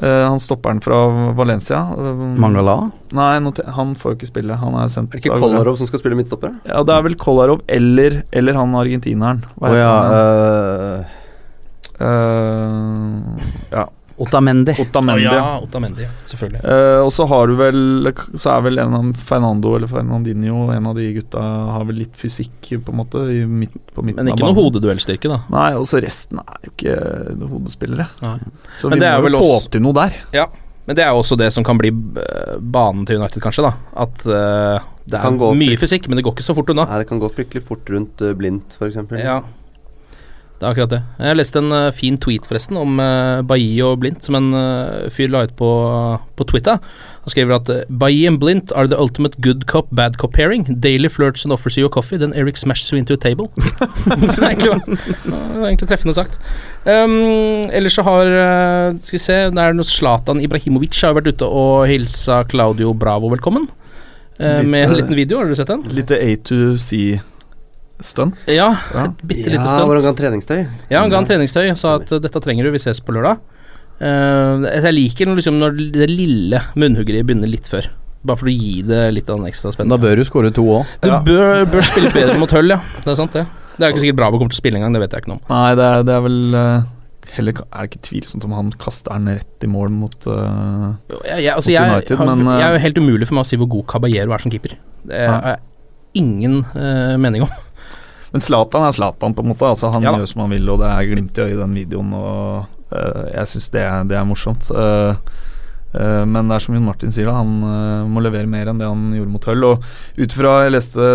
[0.00, 1.82] uh, han stopperen fra Valencia.
[1.96, 2.90] Uh, Mangala?
[3.16, 3.30] Nei,
[3.76, 4.58] han får jo ikke spille.
[4.60, 5.40] Han er sendt Er det ikke.
[5.42, 6.52] Kolarov som skal spille midtstopper?
[6.68, 9.44] Ja, det er vel Kolarov eller, eller han argentineren.
[9.56, 9.94] Hva heter oh, ja.
[11.00, 11.16] han?
[13.68, 13.84] ja,
[14.20, 14.74] Otamendi.
[14.82, 15.24] Otamendi.
[15.24, 15.58] ja, ja.
[15.64, 16.06] Otamendi.
[16.28, 16.60] Selvfølgelig.
[16.64, 20.86] Uh, og så har du vel Så er vel en av Fernando eller Fernandinho En
[20.90, 24.34] av de gutta har vel litt fysikk, på en måte, i midt, på midten Men
[24.34, 25.40] ikke av noe hodeduellstyrke, da.
[25.52, 26.96] Nei, og så resten er jo ikke
[27.34, 28.10] noen hodespillere.
[28.22, 28.36] Nei.
[28.80, 30.18] Så Men vi det er må vel jo få også- til noe der.
[30.36, 30.46] Ja,
[30.86, 33.62] men det er jo også det som kan bli eh, banen til United, kanskje.
[33.62, 33.72] da
[34.04, 36.86] At uh, det er mye fysikk, men det går ikke så fort unna.
[36.90, 38.96] Nei, det kan gå fryktelig fort rundt uh, blindt, f.eks.
[39.20, 39.40] Ja,
[40.60, 40.98] det er akkurat det.
[41.16, 45.06] Jeg leste en uh, fin tweet forresten om uh, Bailly og Blindt, som en uh,
[45.08, 45.68] fyr la ut på,
[46.36, 46.76] på Twitter.
[47.24, 50.66] Han skriver at Bailly and Blindt are the ultimate good cop, bad cop pairing.
[50.84, 53.48] Daily flirts and offers you a coffee, then Eric smashes you into a table.
[53.56, 56.36] så det, er egentlig, det er egentlig treffende sagt.
[56.84, 58.28] Um, ellers så har
[59.00, 63.32] Skal vi se, det er noe Zlatan Ibrahimovic har vært ute og hilsa Claudio Bravo
[63.32, 63.68] velkommen.
[64.36, 65.88] Litt, med en liten video, har dere sett den?
[65.96, 67.29] Litt A2C-stunt.
[68.48, 69.04] Ja, Ja.
[69.04, 69.86] et bitte lite Ja, stunt.
[69.86, 70.60] hvor han ga han treningstøy.
[70.90, 73.12] Ja, han ga han treningstøy og sa at uh, dette trenger du, vi ses på
[73.16, 73.38] lørdag.
[74.00, 77.90] Uh, jeg liker liksom, når det lille munnhuggeriet begynner litt før.
[78.24, 79.92] Bare for å gi det litt av den ekstra spenningen.
[79.96, 80.86] Da bør du skåre to òg.
[81.02, 81.20] Du Ja.
[81.24, 82.80] bør, bør spille bedre mot Hull, ja.
[83.04, 83.46] Det er sant, det.
[83.78, 85.40] Det er ikke sikkert Bravo kommer til å spille engang, det vet jeg ikke noe
[85.40, 85.44] om.
[85.52, 86.82] Nei, det er, det er vel eh,
[87.36, 90.86] Heller er det ikke tvilsomt om han kaster den rett i mål mot eh,
[91.28, 93.36] Jeg, jeg, altså, Mot jeg, United, har, men, jeg er jo eh, helt umulig for
[93.38, 94.74] meg å si hvor god Caballero er som keeper.
[95.04, 95.56] Det Ja.
[96.12, 97.52] Ingen eh, mening om.
[98.32, 99.66] Men Zlatan er Zlatan, på en måte.
[99.66, 101.78] Altså, han Ja gjør som han vil, og det er glimt i øyet i den
[101.80, 102.12] videoen.
[102.14, 104.68] Og uh, jeg syns det, det er morsomt.
[104.70, 105.18] Uh,
[105.96, 108.86] uh, men det er som Jon Martin sier, da, han må levere mer enn det
[108.86, 109.66] han gjorde mot Hull.
[109.72, 111.10] Og ut fra Jeg leste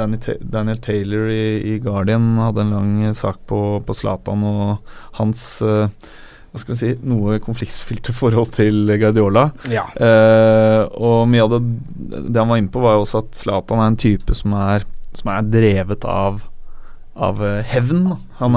[0.00, 4.94] Danny Ta Daniel Taylor i, i Guardian hadde en lang sak på, på Zlatan og
[5.20, 5.88] hans eh,
[6.54, 9.48] hva skal vi si, noe konfliktfylte forhold til Guardiola.
[9.74, 9.88] Ja.
[9.98, 11.62] Eh, og mye av det,
[12.28, 14.86] det han var inne på, var jo også at Zlatan er en type som er,
[15.18, 16.44] som er drevet av
[17.14, 18.06] av eh, hevn.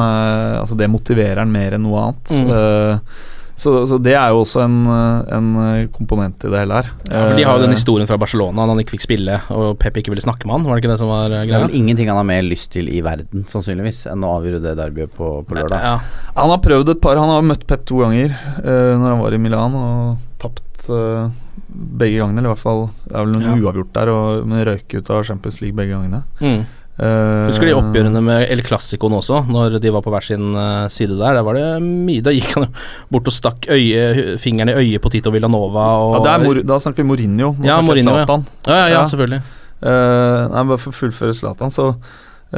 [0.02, 2.32] er, altså det motiverer han mer enn noe annet.
[2.34, 2.54] Mm.
[2.54, 3.26] Eh,
[3.58, 6.90] så, så det er jo også en, eh, en eh, komponent i det hele her.
[7.10, 9.40] Ja, for De har jo den Eh, historien fra Barcelona, da han ikke fikk spille
[9.54, 10.68] og Pep ikke ville snakke med han.
[10.68, 11.46] Var det ikke det som var greia?
[11.50, 14.62] Det er vel ingenting han har mer lyst til i verden, sannsynligvis, enn å avgjøre
[14.62, 15.82] det derbyet på, på lørdag.
[15.90, 15.96] Ja.
[16.38, 18.30] Han har prøvd et par Han har møtt Pep to ganger
[18.62, 21.28] uh, når han var i Milan, og tapt uh,
[21.68, 22.40] begge gangene.
[22.44, 23.56] Eller i hvert fall Det er vel noen Ja.
[23.58, 26.22] uavgjort der, og, men røyk ut av Champions League begge gangene.
[26.40, 26.62] Mm.
[26.98, 30.88] Eh, Husker de oppgjørene med El Clasicoen også, når de var på hver sin eh,
[30.90, 31.36] side der?
[31.38, 32.72] Der var det mye Da gikk han
[33.14, 37.04] bort og stakk øye, fingeren i øyet på Tito Villanova og Ja, Mor da snakker
[37.04, 37.52] vi Mourinho.
[37.54, 38.26] Nå Ja, snakker Mourinho, ja.
[38.26, 38.48] Zlatan.
[38.66, 39.06] Ja, ja, ja, Ja.
[39.06, 39.42] selvfølgelig.
[39.78, 41.92] Uh, nei, bare for å fullføre Zlatan, så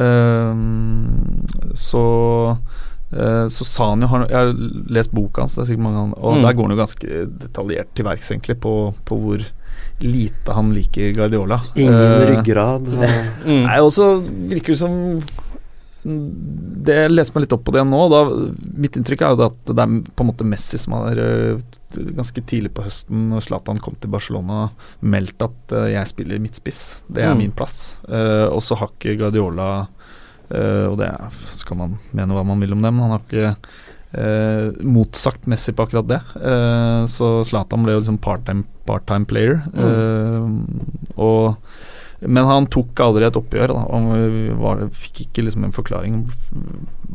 [0.00, 0.54] uh,
[1.76, 2.02] Så
[3.12, 4.52] uh, så sa han jo Jeg har
[4.94, 6.42] lest boka hans, det er sikkert mange andre, og Mm.
[6.46, 7.08] der går han jo ganske
[7.44, 8.74] detaljert til verks, egentlig, på,
[9.04, 9.44] på hvor
[10.02, 11.60] lite han liker Guardiola.
[11.76, 12.86] Ingen Eh, ryggrad.
[13.46, 13.64] Mm.
[13.66, 14.94] Nei, og så virker det som
[16.04, 17.98] Det Jeg leser meg litt opp på det nå.
[18.12, 18.20] Da,
[18.80, 21.60] mitt inntrykk er jo at det er på en måte Messi som har eh,
[22.16, 24.70] ganske tidlig på høsten, når Zlatan kom til Barcelona,
[25.04, 26.82] meldt at eh, jeg spiller midtspiss.
[27.08, 27.42] Det er Mm.
[27.44, 27.96] min plass.
[28.08, 29.68] Uh, og så har ikke Guardiola
[30.50, 33.14] uh, Og det er, så kan man mene hva man vil om det, men han
[33.18, 33.56] har ikke
[34.12, 36.20] eh, motsagt Messi på akkurat det.
[36.40, 39.60] Eh, så Zlatan ble jo liksom part-time part player.
[39.74, 41.56] Eh, og
[42.20, 43.70] men han tok aldri et oppgjør.
[43.72, 43.82] Da.
[43.94, 44.10] Han
[44.60, 46.18] var, fikk ikke liksom en forklaring.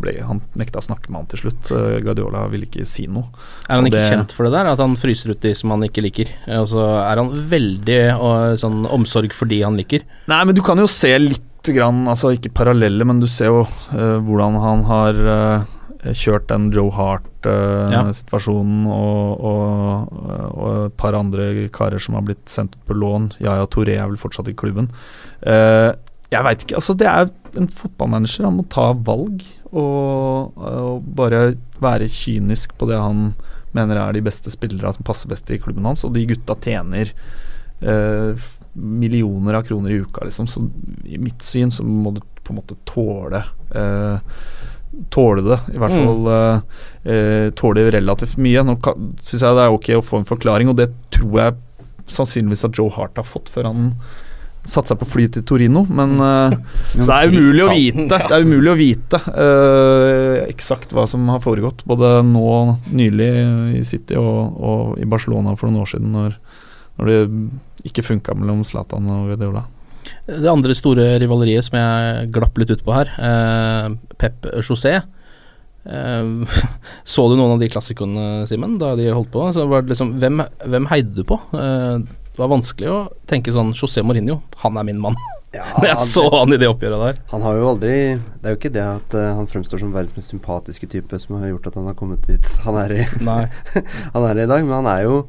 [0.02, 1.70] Ble, han nekta å snakke med han til slutt.
[1.76, 3.28] Eh, Guardiola ville ikke si noe.
[3.70, 4.72] Er han Og ikke det- kjent for det der?
[4.72, 6.32] At han fryser ut de som han ikke liker?
[6.48, 10.02] Eh, Og så er han veldig og, sånn omsorg for de han liker.
[10.28, 13.62] Nei, men du kan jo se litt grann, altså ikke parallelle, men du ser jo
[13.94, 15.64] eh, hvordan han har eh,
[16.14, 20.18] kjørt den Joe Hart-situasjonen og, og,
[20.52, 23.32] og et par andre karer som har blitt sendt på lån.
[23.42, 24.92] Yaya Toré er vel fortsatt i klubben.
[25.42, 25.92] Uh,
[26.34, 28.48] jeg veit ikke, altså det er en fotballmanager.
[28.48, 33.34] Han må ta valg og, og bare være kynisk på det han
[33.76, 37.12] mener er de beste spillerne som passer best i klubben hans, og de gutta tjener
[37.84, 38.32] uh,
[38.76, 40.48] millioner av kroner i uka, liksom.
[40.52, 40.64] Så
[41.08, 43.40] i mitt syn så må du på en måte tåle
[43.74, 44.34] eh,
[45.12, 46.06] Tåle det, i hvert Mm.
[46.08, 46.60] fall eh,
[47.12, 48.64] eh, tåle relativt mye.
[48.64, 48.78] Nå
[49.22, 51.56] syns jeg det er ok å få en forklaring, og det tror jeg
[52.08, 53.92] sannsynligvis at Joe Hart har fått før han
[54.66, 56.56] satte seg på fly til Torino, men eh,
[56.98, 58.18] Så det er umulig å vite.
[58.18, 62.48] Det er umulig å vite eh, eksakt hva som har foregått, både nå
[62.90, 63.30] nylig
[63.78, 66.38] i City og, og i Barcelona for noen år siden, når,
[66.98, 67.20] når det
[67.92, 69.68] ikke funka mellom Zlatan og Guardiola.
[70.26, 73.90] Det andre store rivaleriet som jeg glapp litt ut på her, eh,
[74.22, 74.98] Pep José.
[75.86, 76.58] Eh,
[77.14, 79.48] så du noen av de klassikerne, Simen, da de holdt på?
[79.56, 81.40] Så var det liksom, hvem, hvem heide du på?
[81.54, 83.00] Eh, det var vanskelig å
[83.32, 85.16] tenke sånn José Mourinho, han er min mann.
[85.80, 87.20] Når jeg så han i det oppgjøret der.
[87.32, 90.18] Han har jo aldri Det er jo ikke det at uh, han fremstår som verdens
[90.18, 93.06] mest sympatiske type som har gjort at han har kommet dit han er i,
[94.18, 95.22] han er i dag, men han er jo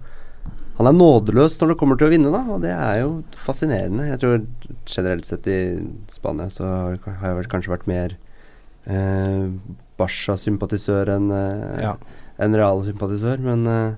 [0.77, 3.11] han er nådeløs når det kommer til å vinne, da, og det er jo
[3.41, 4.09] fascinerende.
[4.11, 4.43] Jeg tror
[4.85, 5.59] generelt sett i
[6.13, 8.17] Spania så har jeg vel kanskje vært mer
[8.85, 9.47] eh,
[9.97, 11.95] Barca-sympatisør enn eh, Ja.
[12.45, 13.95] en Real-sympatisør, men eh,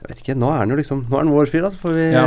[0.00, 0.34] jeg vet ikke.
[0.40, 1.70] Nå er han jo liksom Nå er han vår fyr, da.
[1.76, 2.24] Så får vi Ja.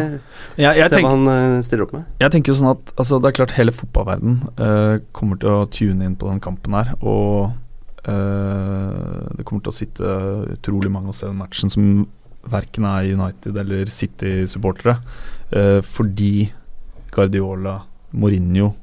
[0.62, 2.06] Ja, se tenk, hva han eh, stiller opp med.
[2.22, 5.66] jeg tenker jo sånn at altså, Det er klart hele fotballverden eh, kommer til å
[5.74, 6.94] tune inn på den kampen her.
[7.02, 7.50] Og
[8.08, 10.16] uh, det kommer til å sitte
[10.58, 11.88] utrolig mange og se den matchen som
[12.52, 14.98] verken er United eller City-supportere.
[15.52, 16.52] eh, fordi
[17.12, 17.82] Guardiola,
[18.14, 18.74] Mourinho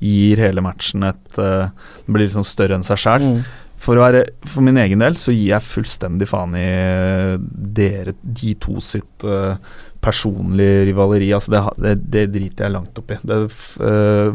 [0.00, 1.68] gir hele matchen et eh,
[2.06, 3.44] Den blir liksom større enn seg sjæl.
[3.76, 7.34] For, være, for min egen del så gir jeg fullstendig faen i eh,
[7.76, 9.58] dere, de to sitt uh,
[10.02, 11.28] personlige rivaleri.
[11.36, 13.18] Altså det, det, det driter jeg langt oppi.
[13.20, 14.32] Det, f- eh,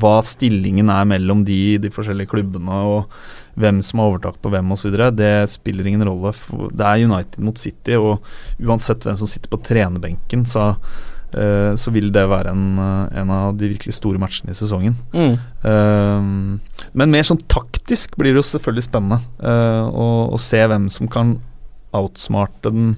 [0.00, 3.12] hva stillingen er mellom de, de forskjellige klubbene og
[3.58, 6.32] hvem som har overtak på hvem osv., det spiller ingen rolle.
[6.72, 8.24] Det er United mot City, og
[8.62, 10.72] uansett hvem som sitter på trenerbenken, så,
[11.34, 14.96] eh, så vil det være en, eh, en av de virkelig store matchene i sesongen.
[15.12, 15.36] Mm.
[15.64, 16.58] Uh,
[16.92, 21.10] men mer sånn taktisk blir det jo selvfølgelig spennende uh, å, å se hvem som
[21.10, 21.38] kan
[21.96, 22.96] outsmarte den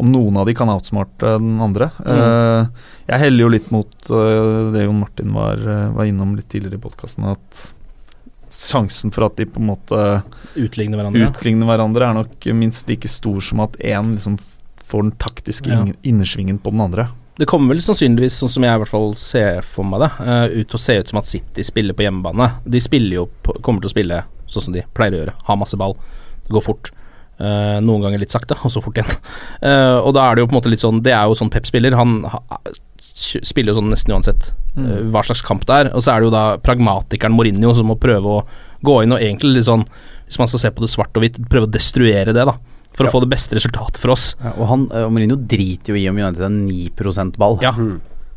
[0.00, 1.90] Om noen av de kan outsmarte den andre.
[2.00, 2.70] Uh,
[3.10, 6.78] jeg heller jo litt mot uh, det Jon Martin var, uh, var innom litt tidligere
[6.78, 7.74] i podkasten, at
[8.50, 9.98] sjansen for at de på en måte
[10.56, 11.28] utligner hverandre.
[11.28, 14.38] utligner hverandre, er nok minst like stor som at én liksom
[14.90, 15.84] får den taktiske Ja.
[16.02, 17.10] innersvingen på den andre.
[17.40, 20.58] Det kommer vel sannsynligvis, sånn som jeg i hvert fall ser for meg det, eh,
[20.60, 22.50] ut til å se ut som at City spiller på hjemmebane.
[22.68, 24.18] De spiller jo på, kommer til å spille
[24.50, 25.36] sånn som de pleier å gjøre.
[25.46, 25.96] Ha masse ball,
[26.44, 26.90] det går fort.
[27.40, 29.14] Uh, noen ganger litt sakte, og så fort igjen.
[29.64, 31.48] Uh, og da er det jo på en måte litt sånn Det er jo sånn
[31.52, 31.96] Pep spiller.
[31.96, 32.42] Han ha,
[33.00, 35.90] spiller jo sånn nesten uansett uh, hva slags kamp det er.
[35.96, 38.42] Og så er det jo da pragmatikeren Mourinho som må prøve å
[38.84, 39.86] gå inn og egentlig litt sånn
[40.28, 42.58] Hvis man skal se på det svart og hvitt, prøve å destruere det, da.
[43.00, 44.34] For å få det beste resultatet for oss.
[44.42, 47.58] Ja, og han, eh, Mourinho driter jo i om United er 9% ball.
[47.64, 47.72] Ja.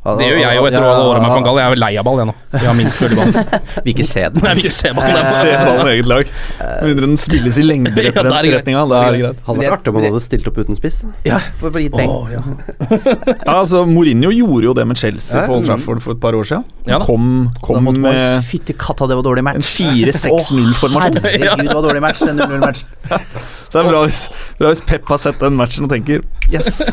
[0.03, 1.57] Det gjør jeg jo etter alle åra med van Gaal.
[1.61, 2.33] Jeg er jo lei av ball, jeg nå.
[2.53, 3.29] Jeg har minst mulig ball.
[3.85, 4.47] Vil ikke se den.
[4.49, 5.21] Jeg vil ikke se ballen.
[5.23, 6.31] Se ballen i eget lag.
[6.59, 8.67] Med mindre den spilles i Ja, da er det greit.
[8.67, 8.81] lengderetninga.
[8.83, 10.97] Hadde vært artig om han hadde stilt opp uten spiss.
[11.23, 12.35] Ja, for å bli gitt penger.
[12.35, 12.43] Ja.
[13.43, 15.65] Ja, altså Mourinho gjorde jo det med Chelsea Ja, på Old.
[15.67, 16.63] Trafford for et par år siden.
[16.87, 17.07] Ja da.
[17.07, 19.59] kom Da kom måtte med Fytti katta, det var dårlig match.
[19.59, 19.65] en
[20.13, 21.17] 4-6-0-formasjon.
[21.19, 22.23] Å, Herregud, det var dårlig match.
[22.27, 22.83] Den 0-0-match.
[23.07, 24.21] Så det er bra hvis,
[24.59, 26.83] bra hvis Pep har sett den matchen og tenker Yes!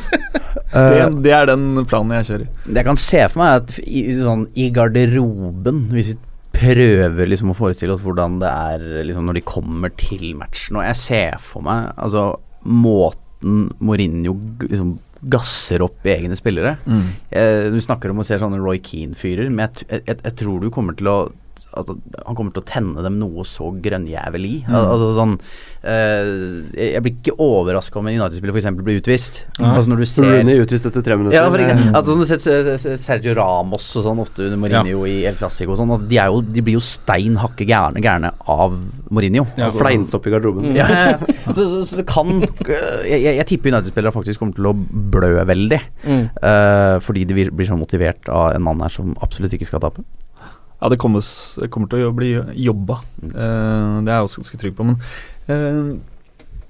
[0.71, 2.47] Det, det er den planen jeg kjører.
[2.79, 6.19] Jeg kan se for meg at i, sånn, i garderoben Hvis vi
[6.61, 10.85] prøver liksom å forestille oss hvordan det er liksom, når de kommer til matchen Og
[10.89, 12.25] jeg ser for meg altså,
[12.67, 14.35] måten Mourinho
[14.67, 14.99] liksom,
[15.31, 16.75] gasser opp egne spillere.
[17.33, 20.61] Eh, Du snakker om å se sånne Roy Keane-fyrer, men jeg, jeg, jeg, jeg tror
[20.63, 21.17] du kommer til å
[21.77, 24.55] altså, han kommer til å tenne dem noe så grønnjævlig.
[24.69, 24.77] Mm.
[24.79, 25.37] altså sånn
[25.83, 26.31] eh,
[26.77, 28.69] Jeg jeg blir ikke overraska om en United-spiller f.eks.
[28.85, 29.41] blir utvist.
[29.57, 31.37] Altså når du ser Rooney utvist etter tre minutter.
[31.39, 35.39] ja, eksempel, altså, når du ser Sergio Ramos og sånn ofte under Mourinho i El
[35.41, 38.77] Clásico og sånn, de, jo, de blir jo stein hakke gærne, gærne av
[39.11, 39.47] Mourinho.
[39.79, 40.71] Fleinsopp i garderoben.
[40.77, 41.37] Ja, ja, ja.
[41.51, 45.33] Så, så, så det kan Jeg, jeg, jeg tipper United-spillere faktisk kommer til å blø
[45.49, 45.81] veldig.
[46.05, 46.25] Mm.
[46.43, 49.83] Uh, fordi de blir, blir så motivert av en mann her som absolutt ikke skal
[49.85, 50.05] tape.
[50.81, 51.21] Ja, det kommer,
[51.61, 52.31] det kommer til å bli
[52.65, 53.01] jobba.
[53.21, 54.87] Eh, det er jeg også ganske trygg på.
[54.89, 54.97] Men
[55.51, 55.93] uh,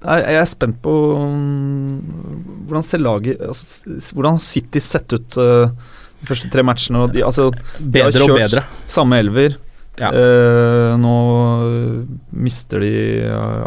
[0.01, 1.99] jeg, er spent på um,
[2.67, 5.69] hvordan ser laget altså, Hvordan har City sett ut uh,
[6.21, 7.05] de første tre matchene?
[7.05, 8.65] Og de, altså, de har Bedre og bedre.
[8.89, 9.55] Samme elver.
[9.99, 10.09] Ja.
[10.15, 11.15] Eh, nå
[12.41, 12.91] mister de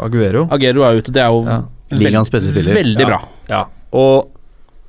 [0.03, 0.47] Aguero.
[0.51, 1.61] Aguero er ute, det er jo Ja.
[1.91, 2.73] veld- Ligaens beste spiller.
[2.73, 3.19] veldig bra.
[3.47, 3.65] Ja.
[3.93, 4.31] Og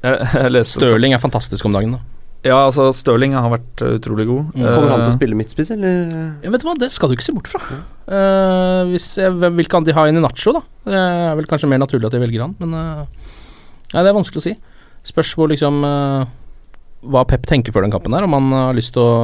[0.02, 2.15] jeg, jeg leste Stirling er fantastisk om dagen, da.
[2.44, 4.52] Ja, altså Stirling har vært eh, utrolig god.
[4.54, 6.10] Kommer han til å Eh, spille midtspiss, eller?
[6.44, 7.60] Ja, vet du hva, det skal du ikke se bort fra.
[8.06, 10.62] Eh, hvis jeg, vil ikke de ha inn i Nacho, da?
[10.86, 13.06] Det er vel kanskje mer naturlig at de velger han, men uh,
[13.92, 14.52] Nei, det er vanskelig å si.
[15.06, 16.26] Spørs hvor liksom uh,
[17.06, 19.16] hva Pep tenker før den kampen der, om han har lyst til å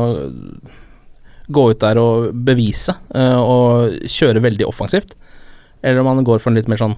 [1.52, 5.16] gå ut der og bevise og kjøre veldig offensivt,
[5.82, 6.94] eller om han går for en litt mer sånn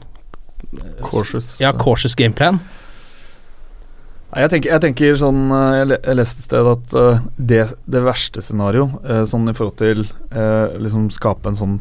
[1.00, 1.56] Cautious.
[1.62, 2.60] ja, cautious gameplan.
[4.34, 8.42] Jeg tenker, jeg tenker sånn eh, Jeg, leste et sted at eh, det, det verste
[8.42, 10.06] scenario, eh, sånn i forhold til
[10.82, 11.76] liksom skape en sånn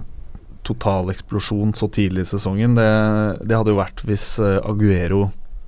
[0.63, 2.85] total eksplosjon så tidlig i sesongen, det,
[3.43, 5.25] det hadde jo vært hvis Aguero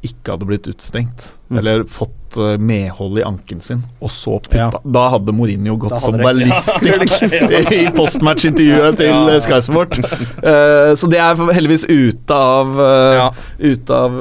[0.07, 1.59] ikke hadde blitt utestengt, Mm.
[1.61, 4.69] eller fått uh, medhold i anken sin, og så putta Ja.
[4.81, 6.25] Da hadde Mourinho gått som hadde ja.
[6.31, 9.19] ballistikk i postmatch-intervjuet til Ja.
[9.29, 9.99] eh, Sky Sport.
[10.41, 13.29] Uh, så det er heldigvis ute av uh.
[13.61, 14.17] Ute av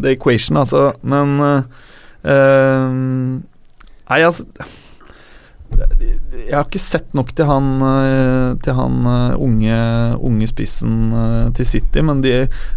[0.00, 0.94] the equation, altså.
[1.04, 1.36] Men
[4.08, 4.44] Nei, altså
[6.34, 9.78] jeg har ikke sett nok til han, eh, til han eh, unge,
[10.28, 12.32] unge spissen eh, til City, men de,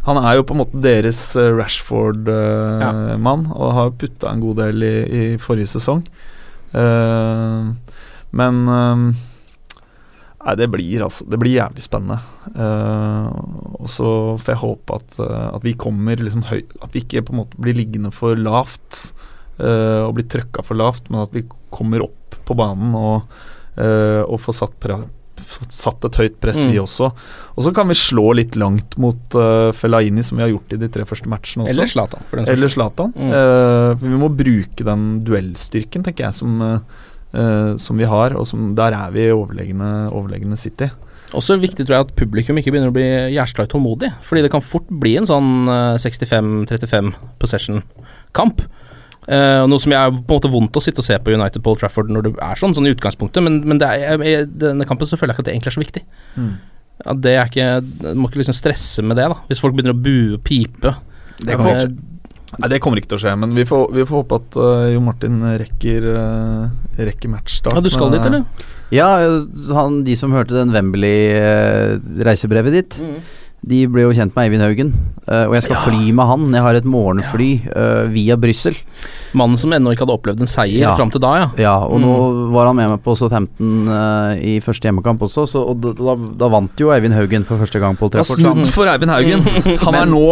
[0.08, 4.96] han er jo på en måte deres Rashford-mann, og har putta en god del i,
[5.06, 6.06] i forrige sesong.
[6.76, 7.72] Uh,
[8.36, 8.98] men uh,
[10.44, 12.18] Nei, det blir altså Det blir jævlig spennende.
[12.52, 13.32] Uh,
[13.80, 17.34] og så får jeg håpe at, at vi kommer liksom høy At vi ikke på
[17.34, 19.12] en måte blir liggende for lavt
[19.58, 21.42] og blir trøkka for lavt, men at vi
[21.74, 23.38] kommer opp på banen og,
[23.78, 24.88] uh, og få satt,
[25.70, 26.72] satt et høyt press, Mm.
[26.74, 27.12] vi også.
[27.56, 30.82] Og så kan vi slå litt langt mot uh, Fellaini, som vi har gjort i
[30.82, 31.76] de tre første matchene også.
[31.76, 32.72] Eller Zlatan, Eller.
[32.74, 33.14] Zlatan.
[33.16, 33.34] Mm.
[33.34, 36.64] Uh, vi må bruke den duellstyrken, tenker jeg, som,
[37.78, 38.34] som vi har.
[38.40, 40.90] Og som, der er vi overlegne, overlegne City.
[41.36, 44.14] Også viktig tror jeg at publikum ikke begynner å bli jævla tålmodig.
[44.24, 48.64] Fordi det kan fort bli en sånn eh, 65-35 possession-kamp.
[49.28, 51.34] Eh, og noe som jeg er på en måte vondt å sitte og se på
[51.36, 54.36] United Paul Trafford når det er sånn, sånn i utgangspunktet, men, men det er, i
[54.48, 56.04] denne kampen så føler jeg ikke at det egentlig er så viktig.
[56.38, 56.54] Mm.
[56.98, 59.36] Ja, det er ikke Du må ikke liksom stresse med det, da.
[59.50, 60.92] Hvis folk begynner å bue og pipe.
[61.38, 61.94] Det kommer, ikke,
[62.56, 64.88] nei, det kommer ikke til å skje, men vi får, vi får håpe at uh,
[64.90, 66.64] Jo Martin rekker, uh,
[66.98, 67.76] rekker matchstart.
[67.78, 68.42] Ja, du skal dit, eller?
[68.96, 69.10] Ja,
[69.76, 72.94] han, de som hørte den Wembley-reisebrevet ditt,
[73.68, 74.94] de ble jo kjent med Eivind Haugen.
[75.28, 76.48] eh, og jeg skal fly med han.
[76.56, 78.78] Jeg har et morgenfly eh, via Brussel.
[79.38, 80.96] Mannen som ennå ikke hadde opplevd en seier Ja.
[80.98, 81.48] fram til da, ja.
[81.62, 82.06] Ja, og Mm.
[82.08, 85.94] nå var han med meg på Southampton uh, i første hjemmekamp også, så, og da,
[85.98, 88.42] da, da vant jo Eivind Haugen for første gang på Old Trafford.
[88.42, 89.46] snudd for Eivind Haugen.
[89.86, 90.24] Han er nå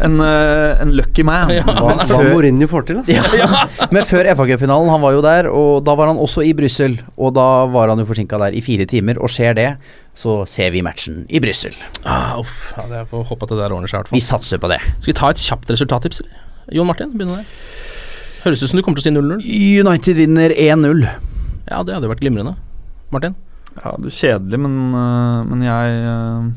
[0.00, 1.48] en, uh, en lucky man.
[1.64, 3.18] Hva, hva Mourinho får til, altså.
[3.38, 6.98] Ja, Men før FA-cupfinalen, han var jo der, og da var han også i Brussel.
[7.18, 9.68] Og da var han jo forsinka der i fire timer, og skjer det,
[10.14, 11.72] så ser vi matchen i Brussel.
[12.04, 14.60] Ah, uff, ja, for å håpe at det der ordner seg, i hvert Vi satser
[14.60, 14.80] på det.
[15.00, 16.36] Skal vi ta et kjapt resultattips, eller?
[16.76, 17.46] Jon Martin, begynne der.
[18.42, 19.42] Høres ut som du kommer til å si 0-0.
[19.86, 21.04] United vinner 1-0.
[21.68, 22.56] Ja, det hadde jo vært glimrende.
[23.14, 23.36] Martin?
[23.76, 26.48] Ja, det er kjedelig, men, uh, men jeg uh,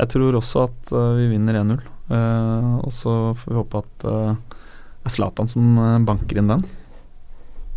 [0.00, 1.82] Jeg tror også at uh, vi vinner 1-0.
[2.08, 5.76] Uh, og så får vi håpe at det er Zlatan som
[6.08, 6.64] banker inn den.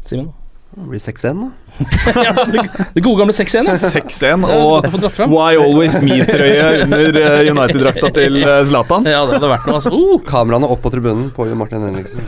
[0.08, 0.32] Simen?
[0.74, 1.52] Det blir 6-1, da.
[2.26, 2.62] ja, det,
[2.94, 3.76] det gode gamle 6-1, ja.
[3.78, 4.86] 6-1 og.
[5.30, 9.08] Why Always Me-trøye under uh, United-drakta til uh, Zlatan.
[9.10, 9.94] Ja, det hadde vært noe, altså.
[9.94, 12.26] Uh, Kameraene opp på tribunen på Martin Henriksen.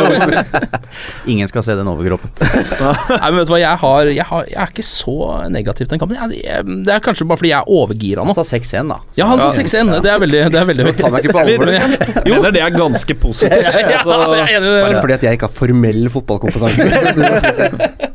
[1.32, 2.32] Ingen skal se den overkroppen.
[2.40, 5.16] nei, men vet du hva, jeg, har, jeg, har, jeg er ikke så
[5.52, 6.20] negativ til den kampen.
[6.20, 8.32] Jeg, jeg, det er kanskje bare fordi jeg er overgira nå.
[8.32, 9.00] Han sa 6-1, da.
[9.20, 9.94] Ja, han sa 6-1.
[10.04, 11.04] Det er veldig, det er veldig høyt.
[11.16, 11.74] Meg ikke på alvor.
[11.76, 13.68] Jeg mener det er ganske positivt.
[13.80, 14.80] Ja, Altså, jeg er enig det.
[14.84, 17.29] Bare fordi at jeg ikke har formell fotballkompetanse.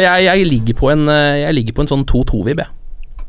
[0.00, 2.70] Jeg, jeg, ligger på en, eh, jeg ligger på en sånn 2-2-vib, jeg.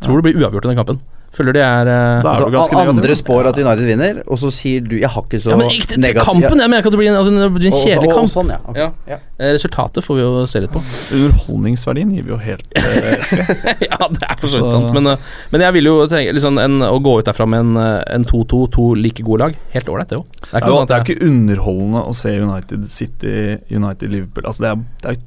[0.06, 1.00] Tror det blir uavgjort i den kampen.
[1.32, 3.16] Føler det er eh, er Altså, andre negativ.
[3.22, 5.96] spår at United vinner, og så sier du 'jeg har ikke så Ja, men ikke
[5.98, 6.60] negativ kampen!
[6.60, 8.30] Jeg mener ikke at det blir en, at det blir en kjedelig og- og kamp.
[8.34, 8.58] sånn, ja.
[8.68, 8.82] Okay.
[8.82, 8.92] Ja.
[9.08, 9.18] Ja.
[9.40, 10.82] Eh, Resultatet får vi jo se litt på.
[11.16, 14.94] Underholdningsverdien gir vi jo helt ja, det er for så vidt sant.
[14.94, 15.18] Men, eh,
[15.52, 18.26] men jeg vil jo tenke liksom, en, å gå ut derfra med en, eh, en
[18.26, 19.56] 2-2, to like gode lag.
[19.74, 20.26] Helt ålreit, det òg.
[20.42, 23.58] Det er Det ikke er, jo, sånn det er ikke underholdende å se United City,
[23.72, 24.44] United Liverpool.
[24.52, 25.22] Altså det, er, det er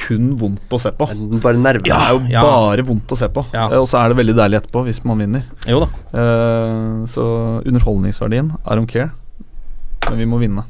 [0.00, 1.06] kun vondt å se på.
[1.42, 1.84] Bare nerver.
[1.86, 2.42] Det er jo Ja.
[2.46, 3.44] bare vondt å se på.
[3.52, 3.68] Ja.
[3.78, 5.44] Og så er det veldig deilig etterpå hvis man vinner.
[5.68, 5.88] Jo da.
[6.14, 7.24] Uh, så
[7.66, 9.10] underholdningsverdien, I don't care.
[10.08, 10.64] Men vi må vinne.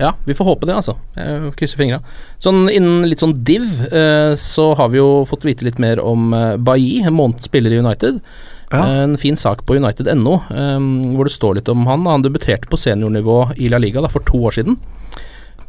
[0.00, 0.94] Ja, vi får håpe det, altså.
[1.16, 1.98] Jeg krysser fingra.
[2.40, 6.32] Sånn innen litt sånn div, uh, så har vi jo fått vite litt mer om
[6.32, 8.22] uh, Bailly, en måneds spiller i United.
[8.70, 8.84] Ja.
[9.02, 12.06] En fin sak på United.no, um, hvor det står litt om han.
[12.08, 14.78] Han debuterte på seniornivå i La Liga da, for to år siden.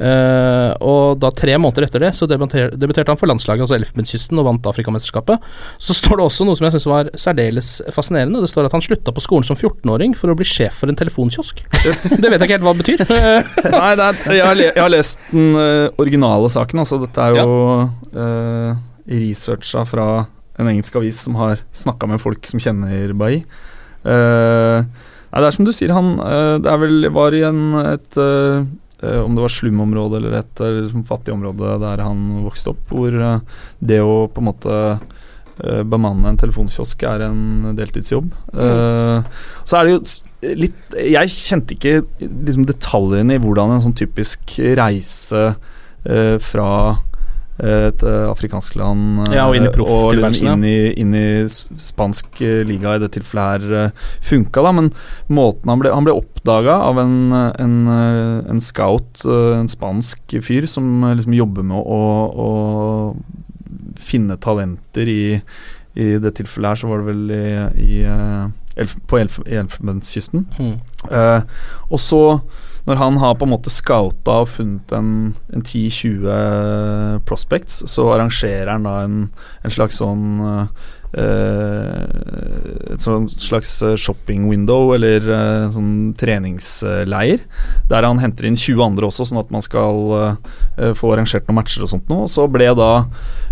[0.01, 4.39] Eh, og da tre måneder etter det så debuter, debuterte han for landslaget, altså Elfenbenskysten,
[4.41, 5.43] og vant Afrikamesterskapet.
[5.81, 8.41] Så står det også noe som jeg syns var særdeles fascinerende.
[8.41, 10.97] Det står at han slutta på skolen som 14-åring for å bli sjef for en
[10.97, 11.61] telefonkiosk.
[12.23, 13.05] det vet jeg ikke helt hva det betyr.
[13.77, 16.83] Nei, det er, jeg, har jeg har lest den eh, originale saken.
[16.85, 17.55] Altså, dette er jo
[18.17, 18.73] uh,
[19.11, 20.09] researcha fra
[20.61, 23.45] en engelsk avis som har snakka med folk som kjenner Bailly.
[24.01, 24.81] Uh,
[25.29, 26.15] nei, det er som du sier, han
[26.63, 28.17] Det er vel var i en, et
[29.01, 33.15] Om det var slumområde eller et eh, liksom fattig område der han vokste opp, hvor
[33.15, 38.29] eh, det å på en måte eh, bemanne en telefonkiosk er en deltidsjobb.
[38.53, 39.31] Mm.
[39.65, 40.01] så er det jo
[40.57, 45.43] litt Jeg kjente ikke liksom detaljene i hvordan en sånn typisk reise
[46.05, 46.69] eh, fra
[47.61, 49.27] et eh, afrikansk land.
[49.27, 51.25] eh, Ja, og inn i profftilværelsen, inn, i- inn i
[51.77, 53.91] spansk eh, liga i det tilfellet her
[54.25, 54.71] funka, da.
[54.71, 54.91] Men
[55.29, 57.75] måten han ble Han ble oppdaga av en, en,
[58.49, 62.01] en scout, en spansk fyr, som liksom jobber med å,
[62.33, 63.15] å
[64.01, 65.21] finne talenter i
[65.93, 68.03] I det tilfellet her så var det vel i, i,
[68.79, 70.45] Elf, på Elf, Elfenbenskysten.
[70.55, 70.77] Mm.
[71.11, 71.41] Eh,
[71.91, 72.21] og så,
[72.87, 75.11] når han har på en måte scouta og funnet en,
[75.53, 79.19] en 10-20 prospects, så arrangerer han da en,
[79.61, 80.89] en slags sånn eh,
[82.91, 87.43] Et sånn slags eh, shopping window, eller eh, sånn treningsleir,
[87.91, 91.59] der han henter inn 20 andre også, sånn at man skal eh, få arrangert noen
[91.61, 92.29] matcher og sånt noe.
[92.31, 92.91] Så ble da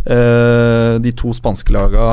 [0.06, 2.08] eh, de to spanske laga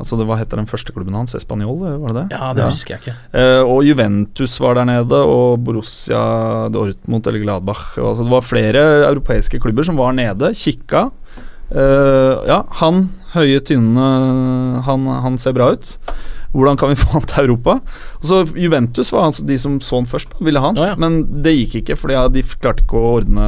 [0.00, 1.34] Altså det, Hva heter den første klubben hans?
[1.36, 2.26] Español, var det det?
[2.36, 3.16] Ja, det husker jeg ikke.
[3.36, 7.84] Eh, og Juventus var der nede, og Borussia Dortmund eller Gladbach.
[8.00, 11.08] Altså det var flere europeiske klubber som var nede, kikka.
[11.70, 14.06] Eh, ja, han høye, tynne
[14.86, 15.86] han, han ser bra ut.
[16.50, 17.76] Hvordan kan vi få han til Europa?
[18.18, 20.98] Og så Juventus var altså de som så han først, ville ha han.
[20.98, 23.46] Men det gikk ikke, for ja, de klarte ikke å ordne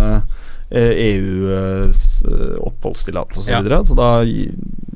[0.70, 0.93] eh,
[2.23, 3.47] EU-oppholdstillatelse osv.
[3.47, 3.61] Så, Ja.
[3.62, 4.11] videre, så da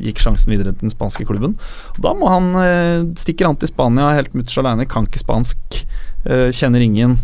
[0.07, 1.57] gikk sjansen videre til den spanske klubben.
[1.97, 5.59] Og da må han eh, stikker han til Spania helt mutters aleine, kan ikke spansk,
[6.27, 7.19] eh, kjenner ingen.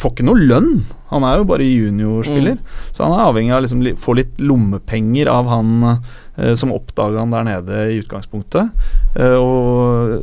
[0.00, 0.80] Får ikke noe lønn,
[1.10, 2.56] han er jo bare juniorspiller.
[2.94, 7.20] Så han er avhengig av å liksom, få litt lommepenger av han eh, som oppdaga
[7.20, 8.70] han der nede i utgangspunktet.
[9.18, 10.22] Eh, og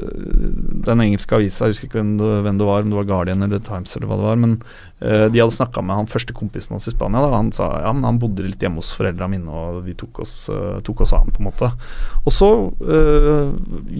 [0.87, 3.45] den engelske avisa, jeg husker ikke hvem det, hvem det var, om det var Guardian
[3.45, 4.57] eller Times eller hva det var, men
[5.03, 7.21] eh, de hadde snakka med han første kompisen hans i Spania.
[7.21, 7.31] Da.
[7.35, 10.37] Han sa ja, men han bodde litt hjemme hos foreldra mine, og vi tok oss,
[10.53, 11.73] eh, tok oss av han på en måte.
[12.23, 12.53] Og så
[12.87, 13.55] eh,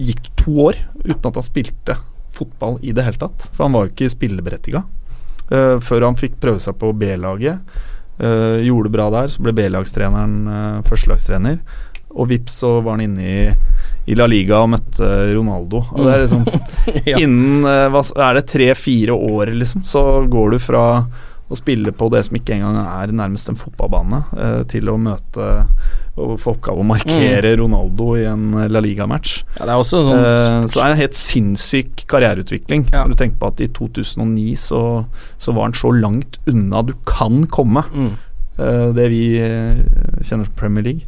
[0.08, 2.00] gikk det to år uten at han spilte
[2.38, 4.82] fotball i det hele tatt, for han var jo ikke spilleberettiga.
[5.48, 7.62] Uh, før han fikk prøve seg på B-laget.
[8.18, 11.60] Uh, gjorde det bra der, så ble B-lagstreneren uh, førstelagstrener.
[12.18, 13.40] Og vips så var han inne i,
[14.08, 15.82] i La Liga og møtte Ronaldo.
[15.92, 16.44] Og det er liksom
[17.10, 17.20] Ja.
[17.20, 20.84] Innen uh, hva, er det tre-fire år, liksom, så går du fra
[21.48, 25.48] å spille på det som ikke engang er nærmest en fotballbane, eh, til å møte
[26.18, 29.42] og få oppgave å markere Ronaldo i en eh, La Liga-match.
[29.58, 32.88] Ja, det er også sånn Eh, så det er en helt sinnssyk karriereutvikling.
[32.92, 34.82] Når du tenker på at i 2009 så,
[35.40, 37.84] så var han så langt unna du kan komme.
[37.94, 38.10] Mm.
[38.58, 39.78] Eh, det vi eh,
[40.24, 41.06] kjenner som Premier League.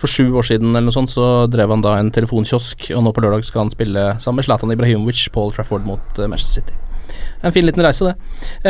[0.00, 3.12] For sju år siden eller noe sånt så drev han da en telefonkiosk, og nå
[3.12, 6.89] på lørdag skal han spille sammen med Zlatan Ibrahimovic, Paul Trafford mot eh, Manchester City.
[7.42, 8.14] En fin liten reise, det.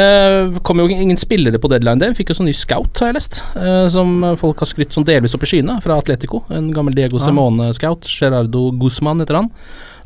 [0.01, 2.15] Eh, kom jo ingen spillere på deadline day.
[2.15, 5.35] Fikk jo sånn ny scout, har jeg lest, eh, som folk har skrytt sånn delvis
[5.35, 6.45] opp i skyene, fra Atletico.
[6.51, 7.27] En gammel Diego Ja.
[7.27, 8.07] Simone-scout.
[8.07, 9.51] Gerardo Guzman heter han.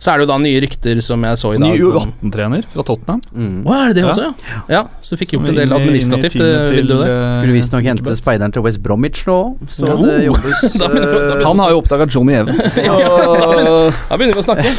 [0.05, 1.71] Så er det jo da nye rykter som jeg så i dag.
[1.71, 3.23] Ny U18-trener fra Tottenham.
[3.65, 4.59] Å, er det det også, ja?
[4.69, 7.09] Ja, så du fikk gjort en del administrativt, eh, vil du det?
[7.09, 9.39] Skulle visstnok hente speideren til West Bromwich nå,
[9.73, 9.97] så Ja.
[9.97, 10.27] det Oh.
[10.35, 12.77] jobbes Da begynner- da eh, begynner- Han har jo oppdaga Johnny Evans.
[12.85, 12.93] Ja.
[14.11, 14.75] Da begynner vi å snakke.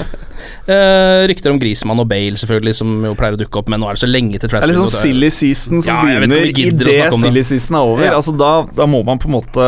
[0.69, 3.89] Uh, rykter om Grismann og Bale, selvfølgelig, som jo pleier å dukke opp, men nå
[3.89, 6.85] er det så lenge til Det er litt sånn silly season som Ja, begynner idet
[6.85, 7.19] det.
[7.21, 8.03] silly season er over.
[8.05, 8.13] Ja.
[8.17, 9.67] Altså da, da må man på en måte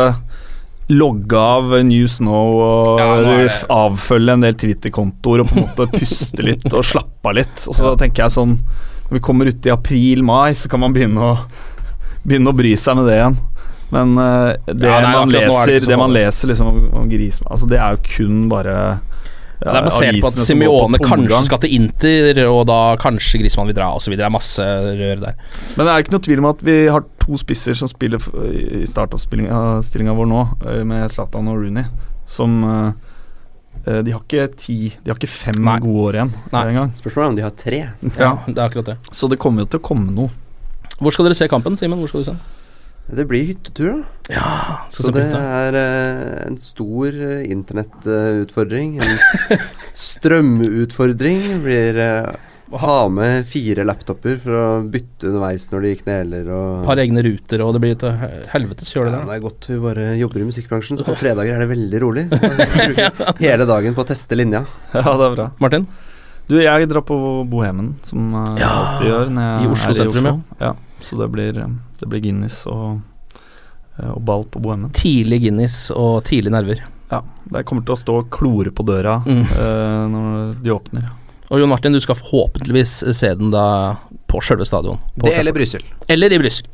[0.88, 6.44] logge av News Now og Ja, avfølge en del Twitter-kontoer og på en måte puste
[6.44, 7.66] litt og slappe av litt.
[7.68, 8.56] Og så tenker jeg sånn
[9.08, 11.34] Når vi kommer uti i april-mai, så kan man begynne å
[12.24, 13.36] Begynne å bry seg med det igjen.
[13.94, 17.12] Men uh, det, Ja, nei, man leser, er det det man leser liksom om, om
[17.46, 18.74] Altså Det er jo kun bare
[19.58, 23.66] Ja, det er basert på at Simione kanskje skal til Inter, og da kanskje Griezmann
[23.66, 24.14] vil dra osv.
[24.14, 25.40] Det er masse rør der.
[25.74, 28.84] Men det er ikke noe tvil om at vi har to spisser som spiller i
[28.86, 31.88] startoppstillinga vår nå, eh, med Zlatan og Rooney,
[32.28, 32.92] som eh,
[33.82, 35.78] eh, De har ikke ti De har ikke fem Nei.
[35.82, 36.62] gode år igjen Nei.
[36.70, 36.94] engang.
[37.00, 37.80] Spørsmålet er om de har tre.
[38.14, 38.96] Ja, det er akkurat det.
[39.10, 40.30] Så det kommer jo til å komme noe.
[40.98, 41.98] Hvor skal dere se kampen, Simen?
[41.98, 42.57] Hvor skal du se den?
[43.08, 44.04] Det blir hyttetur, da.
[44.28, 44.48] Ja,
[44.92, 48.98] Så så det er eh, en stor uh, internettutfordring.
[49.00, 49.62] en
[50.08, 51.40] strømutfordring.
[51.64, 52.28] Blir eh,
[52.76, 57.62] ha med fire laptoper for å bytte underveis når de kneler og Par egne ruter,
[57.64, 58.12] og det blir til
[58.52, 59.14] helvetes kjøle.
[59.14, 61.70] det ja, det er godt vi bare jobber i musikkbransjen, så på fredager er det
[61.72, 62.26] veldig rolig.
[62.28, 64.66] Så bruker hele dagen på å teste linja.
[64.92, 65.48] Ja, det er bra.
[65.64, 65.88] Martin?
[66.48, 67.16] Du, jeg drar på
[67.48, 70.60] Bohemen, som jeg Ja, alltid gjør når jeg i Oslo er i sentrum, Oslo.
[70.60, 70.70] Ja.
[71.00, 71.52] Så det blir,
[72.00, 73.00] det blir Guinness og,
[73.98, 74.90] eh, og ball på Bohemen.
[74.96, 76.82] Tidlig Guinness og tidlig nerver.
[77.10, 77.22] Ja.
[77.54, 79.44] Jeg kommer til å stå og klore på døra Mm.
[79.44, 81.08] eh, når de åpner.
[81.50, 83.96] Og Jon Martin, du skal forhåpentligvis se den da
[84.28, 84.98] på selve stadion.
[85.16, 85.52] På Det eller.
[85.56, 85.80] Brussel.
[86.08, 86.66] Eller i Brussel.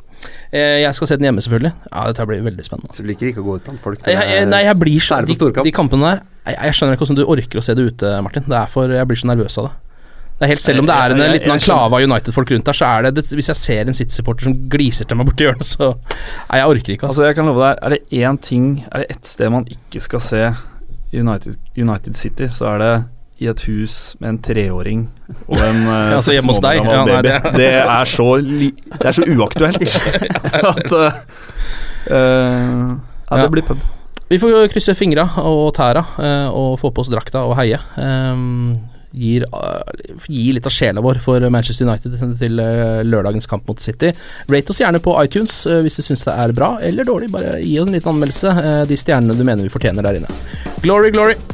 [0.50, 1.72] Eh, jeg skal se den hjemme, selvfølgelig.
[1.92, 2.90] Ja, Dette blir veldig spennende.
[2.96, 4.02] Så du liker ikke å gå ut blant folk?
[4.08, 7.16] Jeg, jeg, nei, jeg blir så de, de kampene der jeg, jeg skjønner ikke hvordan
[7.20, 8.44] du orker å se det ute, Martin.
[8.48, 9.72] Det er for Jeg blir så nervøs av det.
[10.34, 12.86] Det er helt Selv om det er en liten anklave av United-folk rundt der, så
[12.90, 15.92] er det, det Hvis jeg ser en City-supporter som gliser til meg borti hjørnet, så
[15.94, 17.06] Nei, jeg orker ikke.
[17.06, 17.10] Altså.
[17.12, 20.00] Altså jeg kan love deg, Er det én ting Er det ett sted man ikke
[20.02, 20.40] skal se
[21.14, 22.94] United, United City, så er det
[23.44, 25.00] i et hus med en treåring
[25.48, 26.80] og en uh, Altså hjemme hos deg?
[26.82, 27.28] Ja, nei, baby.
[27.28, 28.68] det- det, er så li,
[28.98, 29.82] det er så uaktuelt
[30.70, 30.94] at
[32.10, 32.94] uh,
[33.30, 33.78] Ja, det blir pub.
[34.30, 36.02] Vi får krysse fingra og tæra
[36.50, 37.78] og få på oss drakta og heie.
[38.00, 38.74] Um,
[39.14, 39.46] gir,
[40.26, 44.12] gir litt av sjela vår for Manchester United til eh, lørdagens kamp mot City.
[44.50, 47.32] Rate oss gjerne på iTunes eh, hvis du syns det er bra eller dårlig.
[47.34, 48.56] Bare gi oss en liten anmeldelse.
[48.64, 50.40] eh, de stjernene du mener vi fortjener der inne.
[50.84, 51.53] Glory, glory!